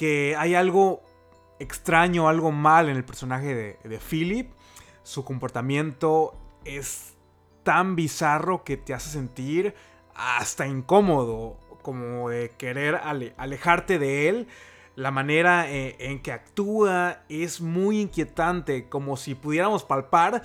que 0.00 0.34
hay 0.34 0.54
algo 0.54 1.02
extraño, 1.58 2.26
algo 2.26 2.52
mal 2.52 2.88
en 2.88 2.96
el 2.96 3.04
personaje 3.04 3.78
de, 3.84 3.98
Philip. 3.98 4.50
Su 5.02 5.26
comportamiento 5.26 6.32
es 6.64 7.18
tan 7.64 7.96
bizarro 7.96 8.64
que 8.64 8.78
te 8.78 8.94
hace 8.94 9.10
sentir 9.10 9.74
hasta 10.14 10.66
incómodo, 10.66 11.58
como 11.82 12.30
de 12.30 12.48
querer 12.56 12.98
alejarte 13.36 13.98
de 13.98 14.30
él. 14.30 14.48
La 14.96 15.10
manera 15.10 15.70
eh, 15.70 15.96
en 15.98 16.22
que 16.22 16.32
actúa 16.32 17.18
es 17.28 17.60
muy 17.60 18.00
inquietante, 18.00 18.88
como 18.88 19.18
si 19.18 19.34
pudiéramos 19.34 19.84
palpar 19.84 20.44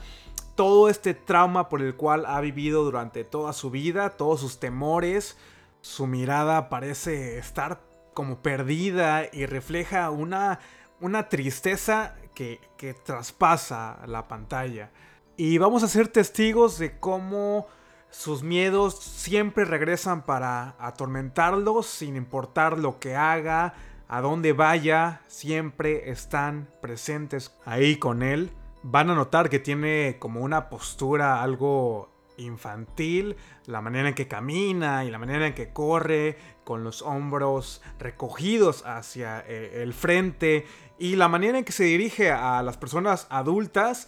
todo 0.55 0.89
este 0.89 1.13
trauma 1.13 1.69
por 1.69 1.81
el 1.81 1.95
cual 1.95 2.25
ha 2.25 2.41
vivido 2.41 2.83
durante 2.83 3.23
toda 3.23 3.53
su 3.53 3.71
vida, 3.71 4.17
todos 4.17 4.41
sus 4.41 4.59
temores. 4.59 5.37
Su 5.79 6.07
mirada 6.07 6.67
parece 6.67 7.37
estar 7.37 7.94
como 8.15 8.39
perdida 8.39 9.25
y 9.31 9.45
refleja 9.45 10.09
una, 10.09 10.59
una 10.99 11.29
tristeza 11.29 12.15
que, 12.33 12.59
que 12.77 12.95
traspasa 12.95 13.99
la 14.07 14.27
pantalla. 14.27 14.89
Y 15.37 15.59
vamos 15.59 15.83
a 15.83 15.87
ser 15.87 16.07
testigos 16.07 16.79
de 16.79 16.97
cómo 16.97 17.67
sus 18.09 18.41
miedos 18.41 18.97
siempre 18.97 19.65
regresan 19.65 20.23
para 20.23 20.75
atormentarlos 20.79 21.85
sin 21.85 22.15
importar 22.15 22.79
lo 22.79 22.97
que 22.97 23.15
haga, 23.15 23.73
a 24.07 24.21
dónde 24.21 24.53
vaya, 24.53 25.21
siempre 25.27 26.09
están 26.09 26.69
presentes 26.81 27.53
ahí 27.65 27.97
con 27.97 28.23
él. 28.23 28.51
Van 28.83 29.09
a 29.09 29.15
notar 29.15 29.49
que 29.49 29.59
tiene 29.59 30.17
como 30.19 30.41
una 30.41 30.69
postura 30.69 31.43
algo 31.43 32.14
infantil, 32.37 33.35
la 33.65 33.81
manera 33.81 34.09
en 34.09 34.15
que 34.15 34.27
camina 34.27 35.05
y 35.05 35.11
la 35.11 35.17
manera 35.17 35.47
en 35.47 35.53
que 35.53 35.71
corre, 35.71 36.37
con 36.63 36.83
los 36.83 37.01
hombros 37.01 37.81
recogidos 37.99 38.85
hacia 38.85 39.43
eh, 39.47 39.83
el 39.83 39.93
frente 39.93 40.65
y 40.97 41.15
la 41.15 41.27
manera 41.27 41.59
en 41.59 41.63
que 41.63 41.71
se 41.71 41.83
dirige 41.83 42.31
a 42.31 42.61
las 42.63 42.77
personas 42.77 43.27
adultas, 43.29 44.07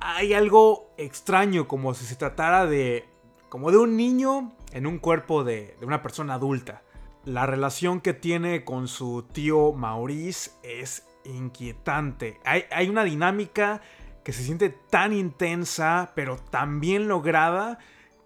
hay 0.00 0.32
algo 0.34 0.92
extraño, 0.96 1.66
como 1.66 1.94
si 1.94 2.04
se 2.04 2.16
tratara 2.16 2.66
de, 2.66 3.04
como 3.48 3.70
de 3.70 3.78
un 3.78 3.96
niño 3.96 4.52
en 4.72 4.86
un 4.86 4.98
cuerpo 4.98 5.44
de, 5.44 5.76
una 5.82 6.02
persona 6.02 6.34
adulta. 6.34 6.82
La 7.24 7.46
relación 7.46 8.00
que 8.00 8.14
tiene 8.14 8.64
con 8.64 8.88
su 8.88 9.24
tío 9.32 9.72
Maurice 9.72 10.52
es 10.62 11.06
inquietante. 11.24 12.40
Hay, 12.44 12.64
hay 12.70 12.88
una 12.88 13.04
dinámica 13.04 13.80
que 14.24 14.32
se 14.32 14.42
siente 14.42 14.70
tan 14.70 15.12
intensa, 15.12 16.12
pero 16.14 16.36
tan 16.36 16.80
bien 16.80 17.08
lograda, 17.08 17.78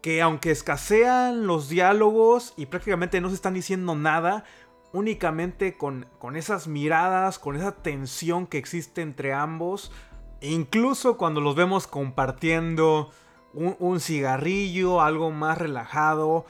que 0.02 0.22
aunque 0.22 0.50
escasean 0.50 1.46
los 1.46 1.68
diálogos 1.68 2.54
y 2.56 2.66
prácticamente 2.66 3.20
no 3.20 3.28
se 3.28 3.34
están 3.34 3.54
diciendo 3.54 3.94
nada, 3.94 4.44
únicamente 4.92 5.76
con, 5.76 6.06
con 6.18 6.36
esas 6.36 6.68
miradas, 6.68 7.38
con 7.38 7.56
esa 7.56 7.72
tensión 7.72 8.46
que 8.46 8.58
existe 8.58 9.02
entre 9.02 9.32
ambos, 9.32 9.90
incluso 10.40 11.16
cuando 11.16 11.40
los 11.40 11.54
vemos 11.54 11.86
compartiendo 11.86 13.10
un, 13.52 13.76
un 13.78 14.00
cigarrillo, 14.00 15.00
algo 15.00 15.30
más 15.30 15.58
relajado, 15.58 16.46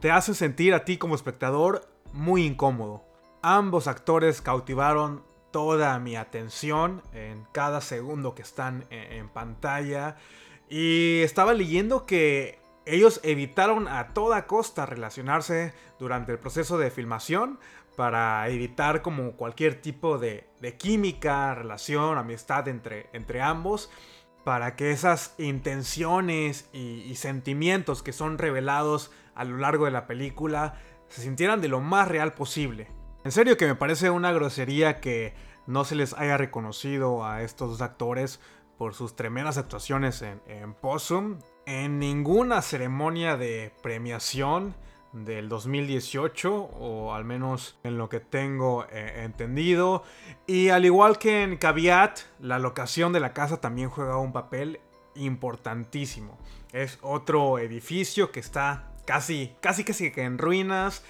te 0.00 0.10
hace 0.10 0.34
sentir 0.34 0.72
a 0.72 0.84
ti 0.84 0.96
como 0.96 1.14
espectador 1.14 1.88
muy 2.12 2.44
incómodo. 2.46 3.04
Ambos 3.42 3.86
actores 3.86 4.40
cautivaron 4.40 5.22
toda 5.50 5.98
mi 5.98 6.16
atención 6.16 7.02
en 7.12 7.46
cada 7.52 7.80
segundo 7.80 8.34
que 8.34 8.42
están 8.42 8.84
en, 8.90 9.28
pantalla. 9.28 10.16
Y 10.68 11.20
estaba 11.22 11.54
leyendo 11.54 12.06
que 12.06 12.58
ellos 12.84 13.20
evitaron 13.22 13.88
a 13.88 14.08
toda 14.14 14.46
costa 14.46 14.86
relacionarse 14.86 15.72
durante 15.98 16.32
el 16.32 16.38
proceso 16.38 16.78
de 16.78 16.90
filmación 16.90 17.58
para 17.96 18.48
evitar 18.48 19.02
como 19.02 19.32
cualquier 19.32 19.80
tipo 19.80 20.18
de, 20.18 20.46
química, 20.78 21.54
relación, 21.54 22.16
amistad 22.16 22.68
entre, 22.68 23.08
entre 23.12 23.42
ambos, 23.42 23.90
para 24.44 24.76
que 24.76 24.92
esas 24.92 25.34
intenciones 25.38 26.70
y, 26.72 27.14
sentimientos 27.16 28.02
que 28.02 28.12
son 28.12 28.38
revelados 28.38 29.10
a 29.34 29.44
lo 29.44 29.58
largo 29.58 29.84
de 29.84 29.90
la 29.90 30.06
película 30.06 30.80
se 31.08 31.22
sintieran 31.22 31.60
de 31.60 31.68
lo 31.68 31.80
más 31.80 32.08
real 32.08 32.34
posible. 32.34 32.88
En 33.28 33.32
serio 33.32 33.58
que 33.58 33.66
me 33.66 33.74
parece 33.74 34.08
una 34.08 34.32
grosería 34.32 35.02
que 35.02 35.34
no 35.66 35.84
se 35.84 35.94
les 35.96 36.14
haya 36.14 36.38
reconocido 36.38 37.26
a 37.26 37.42
estos 37.42 37.68
dos 37.68 37.82
actores 37.82 38.40
por 38.78 38.94
sus 38.94 39.16
tremendas 39.16 39.58
actuaciones 39.58 40.22
en, 40.22 40.72
Possum. 40.72 41.38
En 41.66 41.98
ninguna 41.98 42.62
ceremonia 42.62 43.36
de 43.36 43.70
premiación 43.82 44.74
del 45.12 45.50
2018 45.50 46.54
o 46.54 47.12
al 47.12 47.26
menos 47.26 47.78
en 47.84 47.98
lo 47.98 48.08
que 48.08 48.20
tengo 48.20 48.86
eh, 48.90 49.24
entendido 49.24 50.04
y 50.46 50.70
al 50.70 50.86
igual 50.86 51.18
que 51.18 51.42
en 51.42 51.58
Caveat 51.58 52.20
la 52.40 52.58
locación 52.58 53.12
de 53.12 53.20
la 53.20 53.34
casa 53.34 53.60
también 53.60 53.90
juega 53.90 54.16
un 54.16 54.32
papel 54.32 54.80
importantísimo 55.14 56.38
es 56.72 56.98
otro 57.02 57.58
edificio 57.58 58.32
que 58.32 58.40
está 58.40 58.90
casi 59.06 59.54
casi 59.60 59.84
casi 59.84 60.12
que 60.12 60.22
en 60.22 60.38
ruinas 60.38 61.02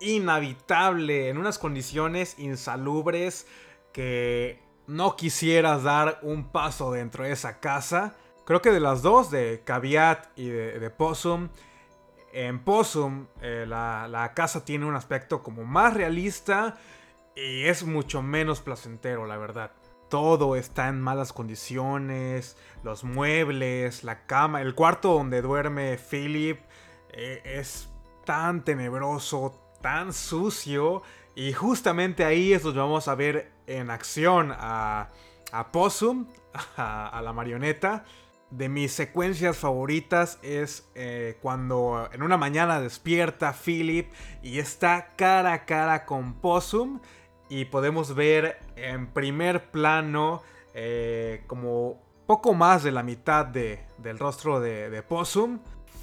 inhabitable 0.00 1.28
en 1.28 1.38
unas 1.38 1.58
condiciones 1.58 2.38
insalubres 2.38 3.46
que 3.92 4.60
no 4.86 5.16
quisieras 5.16 5.82
dar 5.82 6.18
un 6.22 6.50
paso 6.50 6.92
dentro 6.92 7.24
de 7.24 7.32
esa 7.32 7.60
casa 7.60 8.14
creo 8.44 8.60
que 8.60 8.70
de 8.70 8.80
las 8.80 9.02
dos 9.02 9.30
de 9.30 9.62
Caveat 9.64 10.26
y 10.36 10.48
de, 10.48 10.90
Possum 10.90 11.48
en 12.32 12.58
Possum, 12.58 13.26
eh, 13.40 13.64
la, 13.66 14.32
casa 14.34 14.64
tiene 14.64 14.86
un 14.86 14.96
aspecto 14.96 15.42
como 15.42 15.64
más 15.64 15.94
realista 15.94 16.76
y 17.36 17.64
es 17.64 17.84
mucho 17.84 18.22
menos 18.22 18.60
placentero, 18.60 19.26
la 19.26 19.36
verdad. 19.36 19.70
Todo 20.10 20.56
está 20.56 20.88
en 20.88 21.00
malas 21.00 21.32
condiciones, 21.32 22.56
los 22.82 23.04
muebles, 23.04 24.04
la 24.04 24.26
cama, 24.26 24.62
el 24.62 24.74
cuarto 24.74 25.12
donde 25.12 25.42
duerme 25.42 25.96
Philip 25.96 26.60
eh, 27.10 27.40
es 27.44 27.88
tan 28.24 28.64
tenebroso, 28.64 29.60
tan 29.84 30.14
sucio. 30.14 31.02
Y 31.34 31.52
justamente 31.52 32.24
ahí 32.24 32.54
es 32.54 32.62
donde 32.62 32.80
vamos 32.80 33.06
a 33.06 33.14
ver 33.14 33.52
en 33.66 33.90
acción 33.90 34.50
a, 34.56 35.10
a 35.52 35.72
Possum, 35.72 36.26
a 36.78 37.20
la 37.22 37.34
marioneta. 37.34 38.06
De 38.50 38.70
mis 38.70 38.92
secuencias 38.92 39.58
favoritas 39.58 40.38
es 40.40 40.88
eh, 40.94 41.36
cuando 41.42 42.08
en 42.12 42.22
una 42.22 42.38
mañana 42.38 42.80
despierta 42.80 43.52
Philip 43.52 44.10
y 44.42 44.58
está 44.58 45.08
cara 45.16 45.52
a 45.52 45.64
cara 45.66 46.06
con 46.06 46.32
Possum. 46.40 47.00
Y 47.50 47.66
podemos 47.66 48.14
ver 48.14 48.60
en 48.76 49.08
primer 49.08 49.70
plano 49.70 50.42
eh, 50.72 51.44
como 51.46 52.00
poco 52.26 52.54
más 52.54 52.82
de 52.82 52.90
la 52.90 53.02
mitad 53.02 53.44
del 53.44 54.18
rostro 54.18 54.60
de, 54.60 54.88
de, 54.88 55.02
Possum 55.02 55.58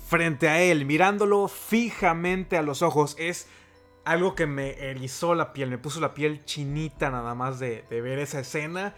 frente 0.08 0.50
a 0.50 0.62
él, 0.62 0.86
mirándolo 0.86 1.48
fijamente 1.48 2.58
a 2.58 2.62
los 2.62 2.84
ojos. 2.84 3.16
Es 3.18 3.48
algo 4.04 4.36
que 4.36 4.48
me 4.48 4.72
erizó 4.90 5.36
la 5.36 5.54
piel, 5.54 5.70
me 5.70 5.78
puso 5.78 6.00
la 6.00 6.14
piel 6.14 6.44
chinita 6.46 7.10
nada 7.10 7.36
más 7.36 7.60
de, 7.60 7.86
ver 7.90 8.20
esa 8.20 8.40
escena. 8.40 8.96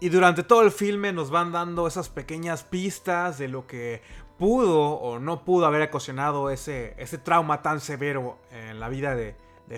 Y 0.00 0.10
durante 0.10 0.44
todo 0.44 0.62
el 0.62 0.70
filme 0.70 1.12
nos 1.12 1.30
van 1.30 1.50
dando 1.50 1.86
esas 1.86 2.08
pequeñas 2.08 2.62
pistas 2.62 3.38
de 3.38 3.48
lo 3.48 3.66
que 3.66 4.00
pudo 4.38 4.92
o 4.92 5.18
no 5.18 5.44
pudo 5.44 5.66
haber 5.66 5.82
ocasionado 5.82 6.50
ese, 6.50 6.94
ese 6.98 7.18
trauma 7.18 7.62
tan 7.62 7.80
severo 7.80 8.38
en 8.52 8.78
la 8.78 8.88
vida 8.88 9.16
de, 9.16 9.34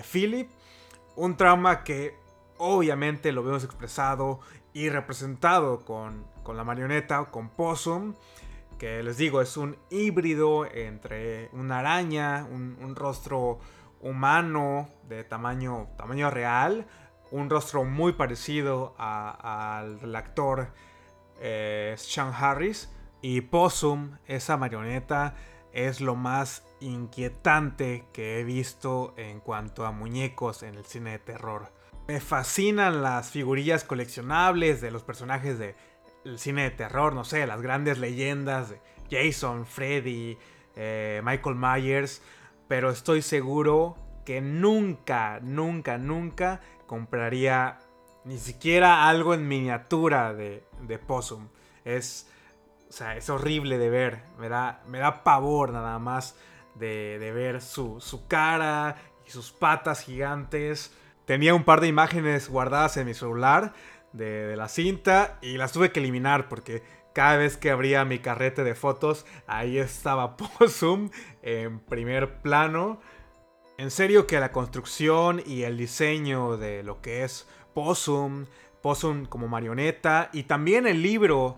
Philip. 0.09 0.49
Un 1.15 1.35
trauma 1.35 1.83
que 1.83 2.15
obviamente 2.57 3.31
lo 3.31 3.43
vemos 3.43 3.63
expresado 3.63 4.39
y 4.73 4.89
representado 4.89 5.83
con, 5.83 6.23
con 6.43 6.55
la 6.55 6.63
marioneta, 6.63 7.25
con 7.25 7.49
Possum, 7.49 8.13
que 8.77 9.03
les 9.03 9.17
digo 9.17 9.41
es 9.41 9.57
un 9.57 9.75
híbrido 9.89 10.65
entre 10.65 11.49
una 11.51 11.79
araña, 11.79 12.47
un 12.49 12.95
rostro 12.95 13.59
humano 14.01 14.89
de 15.07 15.23
tamaño, 15.23 15.89
tamaño 15.97 16.29
real, 16.29 16.87
un 17.31 17.49
rostro 17.49 17.83
muy 17.83 18.13
parecido 18.13 18.93
al 18.97 20.15
actor 20.15 20.73
eh, 21.39 21.95
Sean 21.97 22.33
Harris. 22.33 22.89
Y 23.23 23.41
Possum, 23.41 24.17
esa 24.25 24.57
marioneta, 24.57 25.35
es 25.73 26.01
lo 26.01 26.15
más 26.15 26.65
inquietante 26.79 28.05
que 28.13 28.39
he 28.39 28.43
visto 28.43 29.13
en 29.15 29.39
cuanto 29.39 29.85
a 29.85 29.91
muñecos 29.91 30.63
en 30.63 30.75
el 30.75 30.85
cine 30.85 31.11
de 31.11 31.19
terror. 31.19 31.71
Me 32.07 32.19
fascinan 32.19 33.03
las 33.03 33.29
figurillas 33.29 33.83
coleccionables 33.83 34.81
de 34.81 34.91
los 34.91 35.03
personajes 35.03 35.59
del 35.59 35.75
cine 36.39 36.63
de 36.63 36.71
terror, 36.71 37.13
no 37.13 37.23
sé, 37.23 37.45
las 37.45 37.61
grandes 37.61 37.99
leyendas 37.99 38.71
de 38.71 38.81
Jason, 39.09 39.65
Freddy, 39.65 40.37
eh, 40.75 41.21
Michael 41.23 41.55
Myers, 41.55 42.23
pero 42.71 42.89
estoy 42.89 43.21
seguro 43.21 43.97
que 44.23 44.39
nunca, 44.39 45.41
nunca, 45.41 45.97
nunca 45.97 46.61
compraría 46.87 47.79
ni 48.23 48.37
siquiera 48.37 49.09
algo 49.09 49.33
en 49.33 49.45
miniatura 49.45 50.33
de, 50.33 50.63
de 50.79 50.97
Possum. 50.97 51.49
Es, 51.83 52.29
o 52.87 52.93
sea, 52.93 53.17
es 53.17 53.29
horrible 53.29 53.77
de 53.77 53.89
ver. 53.89 54.23
Me 54.39 54.47
da, 54.47 54.83
me 54.87 54.99
da 54.99 55.25
pavor 55.25 55.73
nada 55.73 55.99
más 55.99 56.37
de, 56.75 57.17
ver 57.35 57.61
su, 57.61 57.99
cara 58.29 58.95
y 59.27 59.31
sus 59.31 59.51
patas 59.51 60.05
gigantes. 60.05 60.95
Tenía 61.25 61.53
un 61.53 61.65
par 61.65 61.81
de 61.81 61.89
imágenes 61.89 62.47
guardadas 62.47 62.95
en 62.95 63.05
mi 63.05 63.13
celular 63.13 63.73
de, 64.13 64.47
de 64.47 64.55
la 64.55 64.69
cinta 64.69 65.39
y 65.41 65.57
las 65.57 65.73
tuve 65.73 65.91
que 65.91 65.99
eliminar 65.99 66.47
porque 66.47 66.83
cada 67.13 67.37
vez 67.37 67.57
que 67.57 67.71
abría 67.71 68.05
mi 68.05 68.19
carrete 68.19 68.63
de 68.63 68.75
fotos, 68.75 69.25
ahí 69.47 69.77
estaba 69.77 70.37
Possum 70.59 71.09
en 71.41 71.79
primer 71.79 72.41
plano. 72.41 72.99
En 73.77 73.91
serio 73.91 74.27
que 74.27 74.39
la 74.39 74.51
construcción 74.51 75.41
y 75.45 75.63
el 75.63 75.77
diseño 75.77 76.57
de 76.57 76.83
lo 76.83 77.01
que 77.01 77.23
es 77.23 77.47
Possum, 77.73 78.45
Possum 78.81 79.25
como 79.25 79.47
marioneta 79.47 80.29
y 80.33 80.43
también 80.43 80.87
el 80.87 81.01
libro, 81.01 81.57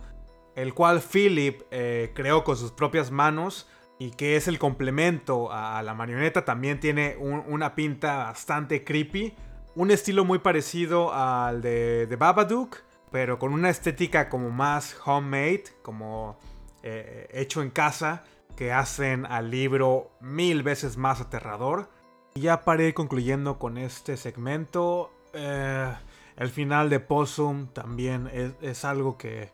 el 0.56 0.74
cual 0.74 1.02
Philip 1.02 1.62
eh, 1.72 2.12
creó 2.14 2.44
con 2.44 2.56
sus 2.56 2.72
propias 2.72 3.12
manos 3.12 3.68
y 4.00 4.12
que 4.12 4.36
es 4.36 4.48
el 4.48 4.60
complemento 4.60 5.52
a, 5.52 5.82
la 5.84 5.94
marioneta, 5.94 6.46
también 6.46 6.80
tiene 6.80 7.16
una 7.18 7.76
pinta 7.76 8.18
bastante 8.18 8.84
creepy. 8.84 9.34
Un 9.76 9.92
estilo 9.92 10.26
muy 10.26 10.40
parecido 10.40 11.14
al 11.14 11.62
de, 11.62 12.06
de 12.08 12.16
Babadook, 12.16 12.78
pero 13.14 13.38
con 13.38 13.54
una 13.54 13.70
estética 13.70 14.28
como 14.28 14.50
más 14.50 14.98
homemade, 15.06 15.66
como 15.84 16.40
eh, 16.82 17.30
hecho 17.32 17.62
en 17.62 17.70
casa, 17.70 18.24
que 18.58 18.74
hacen 18.74 19.28
al 19.28 19.52
libro 19.52 20.10
mil 20.20 20.64
veces 20.64 20.98
más 20.98 21.22
aterrador. 21.22 21.92
Ya 22.34 22.64
paré 22.64 22.96
concluyendo 22.96 23.60
con 23.60 23.78
este 23.78 24.18
segmento. 24.18 25.14
Eh, 25.34 25.94
el 26.38 26.50
final 26.50 26.90
de 26.90 27.00
Possum 27.00 27.68
también 27.68 28.32
es, 28.64 28.84
algo 28.84 29.16
que, 29.16 29.52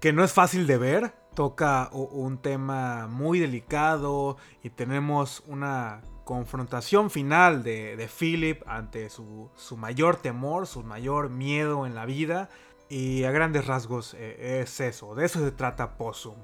que 0.00 0.12
no 0.12 0.24
es 0.24 0.32
fácil 0.32 0.66
de 0.66 0.78
ver. 0.78 1.14
Toca 1.36 1.90
un 1.92 2.38
tema 2.38 3.06
muy 3.06 3.38
delicado 3.38 4.38
y 4.64 4.70
tenemos 4.70 5.44
una 5.46 6.02
confrontación 6.26 7.08
final 7.08 7.62
de, 7.62 8.10
Philip 8.18 8.60
ante 8.66 9.10
su, 9.10 9.48
mayor 9.76 10.16
temor, 10.16 10.66
su 10.66 10.82
mayor 10.82 11.30
miedo 11.30 11.86
en 11.86 11.94
la 11.94 12.04
vida. 12.04 12.50
Y 12.88 13.22
a 13.22 13.30
grandes 13.30 13.66
rasgos 13.66 14.14
eh, 14.14 14.60
es 14.60 14.80
eso, 14.80 15.14
de 15.14 15.24
eso 15.24 15.38
se 15.38 15.52
trata 15.52 15.96
Possum. 15.96 16.36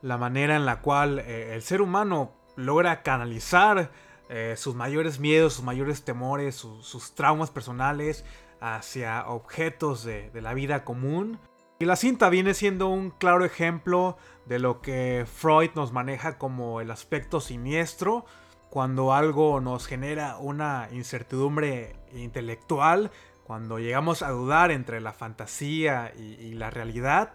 La 0.00 0.16
manera 0.16 0.56
en 0.56 0.64
la 0.64 0.80
cual 0.80 1.18
eh, 1.18 1.54
el 1.54 1.62
ser 1.62 1.82
humano 1.82 2.32
logra 2.56 3.02
canalizar 3.02 3.90
eh, 4.30 4.54
sus 4.56 4.74
mayores 4.74 5.20
miedos, 5.20 5.52
sus 5.52 5.64
mayores 5.64 6.02
temores, 6.02 6.54
sus 6.54 7.14
traumas 7.14 7.50
personales 7.50 8.24
hacia 8.60 9.28
objetos 9.28 10.02
de, 10.02 10.30
la 10.40 10.54
vida 10.54 10.82
común. 10.82 11.38
Y 11.78 11.84
la 11.84 11.96
cinta 11.96 12.30
viene 12.30 12.54
siendo 12.54 12.88
un 12.88 13.10
claro 13.10 13.44
ejemplo 13.44 14.16
de 14.46 14.58
lo 14.58 14.80
que 14.80 15.26
Freud 15.30 15.70
nos 15.74 15.92
maneja 15.92 16.38
como 16.38 16.80
el 16.80 16.90
aspecto 16.90 17.40
siniestro, 17.40 18.24
cuando 18.70 19.12
algo 19.12 19.60
nos 19.60 19.86
genera 19.86 20.38
una 20.38 20.88
incertidumbre 20.92 21.96
intelectual, 22.14 23.10
cuando 23.44 23.80
llegamos 23.80 24.22
a 24.22 24.30
dudar 24.30 24.70
entre 24.70 25.00
la 25.00 25.12
fantasía 25.12 26.12
y, 26.16 26.54
la 26.54 26.70
realidad. 26.70 27.32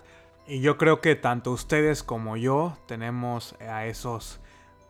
Y 0.48 0.62
yo 0.62 0.78
creo 0.78 1.02
que 1.02 1.16
tanto 1.16 1.52
ustedes 1.52 2.04
como 2.04 2.38
yo 2.38 2.78
tenemos 2.88 3.54
a 3.60 3.86
esos 3.86 4.40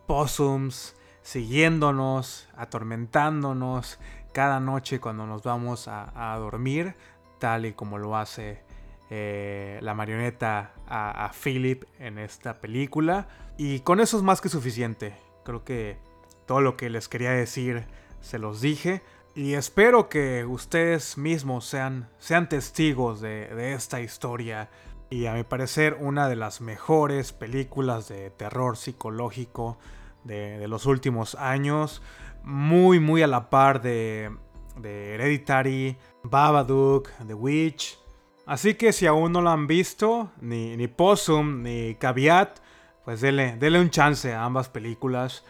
possums 0.05 0.95
siguiéndonos, 1.23 2.47
atormentándonos 2.55 3.97
cada 4.31 4.59
noche 4.59 4.99
cuando 4.99 5.25
nos 5.25 5.41
vamos 5.41 5.87
a, 5.87 6.35
dormir, 6.37 6.95
tal 7.39 7.65
y 7.65 7.73
como 7.73 7.97
lo 7.97 8.15
hace 8.15 8.61
eh, 9.09 9.79
la 9.81 9.95
marioneta 9.95 10.73
a, 10.87 11.25
a 11.25 11.31
Philip 11.31 11.85
en 11.97 12.19
esta 12.19 12.61
película. 12.61 13.27
Y 13.57 13.79
con 13.79 13.99
eso 13.99 14.17
es 14.17 14.21
más 14.21 14.41
que 14.41 14.49
suficiente. 14.49 15.15
Creo 15.43 15.63
que 15.63 16.04
todo 16.45 16.61
lo 16.61 16.77
que 16.77 16.89
les 16.89 17.07
quería 17.07 17.31
decir 17.31 17.85
se 18.21 18.39
los 18.39 18.61
dije. 18.61 19.01
Y 19.35 19.53
espero 19.53 20.07
que 20.07 20.45
ustedes 20.45 21.17
mismos 21.17 21.65
sean, 21.65 22.07
sean 22.19 22.47
testigos 22.47 23.19
de, 23.19 23.73
esta 23.73 23.99
historia. 23.99 24.69
Y 25.09 25.25
a 25.25 25.33
mi 25.33 25.43
parecer 25.43 25.97
una 25.99 26.29
de 26.29 26.35
las 26.35 26.61
mejores 26.61 27.33
películas 27.33 28.07
de 28.07 28.29
terror 28.29 28.77
psicológico 28.77 29.77
de, 30.23 30.67
los 30.67 30.85
últimos 30.85 31.35
años. 31.35 32.01
Muy, 32.43 32.99
muy 32.99 33.23
a 33.23 33.27
la 33.27 33.49
par 33.49 33.81
de, 33.81 34.31
de 34.77 35.15
Hereditary, 35.15 35.97
Babadook, 36.23 37.09
The 37.27 37.33
Witch. 37.33 37.99
Así 38.45 38.75
que 38.75 38.93
si 38.93 39.07
aún 39.07 39.31
no 39.31 39.41
lo 39.41 39.49
han 39.49 39.67
visto, 39.67 40.31
ni, 40.39 40.77
ni 40.77 40.87
Possum, 40.87 41.63
ni 41.63 41.95
Caveat, 41.95 42.59
pues 43.03 43.21
denle, 43.21 43.57
denle 43.57 43.81
un 43.81 43.89
chance 43.89 44.33
a 44.33 44.45
ambas 44.45 44.69
películas. 44.69 45.43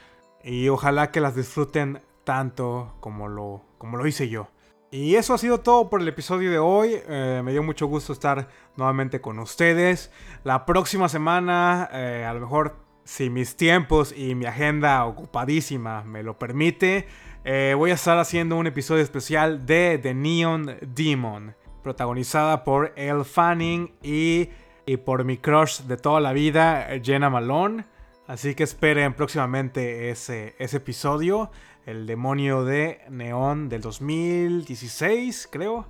Y 0.46 0.70
ojalá 0.70 1.10
que 1.10 1.22
las 1.22 1.36
disfruten 1.36 2.04
tanto 2.24 2.94
como 3.00 3.28
lo, 3.28 3.64
como 3.80 3.98
lo 3.98 4.06
hice 4.06 4.30
yo. 4.30 4.48
Y 4.92 5.16
eso 5.16 5.34
ha 5.34 5.40
sido 5.40 5.60
todo 5.60 5.90
por 5.90 6.02
el 6.02 6.08
episodio 6.08 6.52
de 6.52 6.60
hoy. 6.60 7.02
Eh, 7.08 7.42
me 7.44 7.52
dio 7.52 7.64
mucho 7.64 7.88
gusto 7.88 8.14
estar 8.14 8.48
nuevamente 8.78 9.20
con 9.20 9.40
ustedes. 9.40 10.12
La 10.44 10.68
próxima 10.68 11.10
semana, 11.10 11.90
eh, 11.92 12.24
a 12.30 12.34
lo 12.36 12.42
mejor 12.42 12.76
si 13.04 13.32
mis 13.32 13.56
tiempos 13.56 14.14
y 14.16 14.36
mi 14.36 14.46
agenda 14.46 15.04
ocupadísima 15.06 16.04
me 16.04 16.22
lo 16.22 16.38
permite, 16.38 17.08
eh, 17.44 17.74
voy 17.76 17.90
a 17.90 17.96
estar 17.96 18.20
haciendo 18.20 18.56
un 18.56 18.68
episodio 18.68 19.02
especial 19.02 19.66
de 19.66 20.00
The 20.02 20.14
Neon 20.14 20.78
Demon, 20.82 21.56
protagonizada 21.82 22.64
por 22.64 22.94
Elle 22.96 23.24
Fanning 23.24 23.96
y, 24.04 24.50
y 24.86 24.98
por 24.98 25.24
mi 25.24 25.38
crush 25.38 25.82
de 25.82 25.98
toda 25.98 26.22
la 26.22 26.34
vida, 26.34 26.88
Jenna 27.04 27.32
Malone. 27.32 27.95
Así 28.28 28.56
que 28.56 28.64
esperen 28.64 29.14
próximamente 29.14 30.10
ese, 30.10 30.56
ese 30.58 30.78
episodio. 30.78 31.52
El 31.86 32.08
demonio 32.08 32.66
de 32.66 33.02
Neón 33.10 33.70
del 33.70 33.82
2016, 33.82 35.48
creo. 35.52 35.86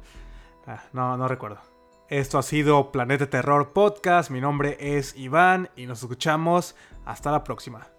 Ah, 0.67 0.83
no, 0.91 1.15
no 1.15 1.27
recuerdo. 1.27 1.59
Esto 2.09 2.37
ha 2.37 2.43
sido 2.43 2.91
Planeta 2.91 3.29
Terror 3.29 3.71
Podcast. 3.71 4.29
Mi 4.29 4.41
nombre 4.41 4.77
es 4.79 5.15
Iván 5.15 5.69
y 5.77 5.85
nos 5.85 6.01
escuchamos 6.01 6.75
hasta 7.05 7.31
la 7.31 7.43
próxima. 7.43 7.94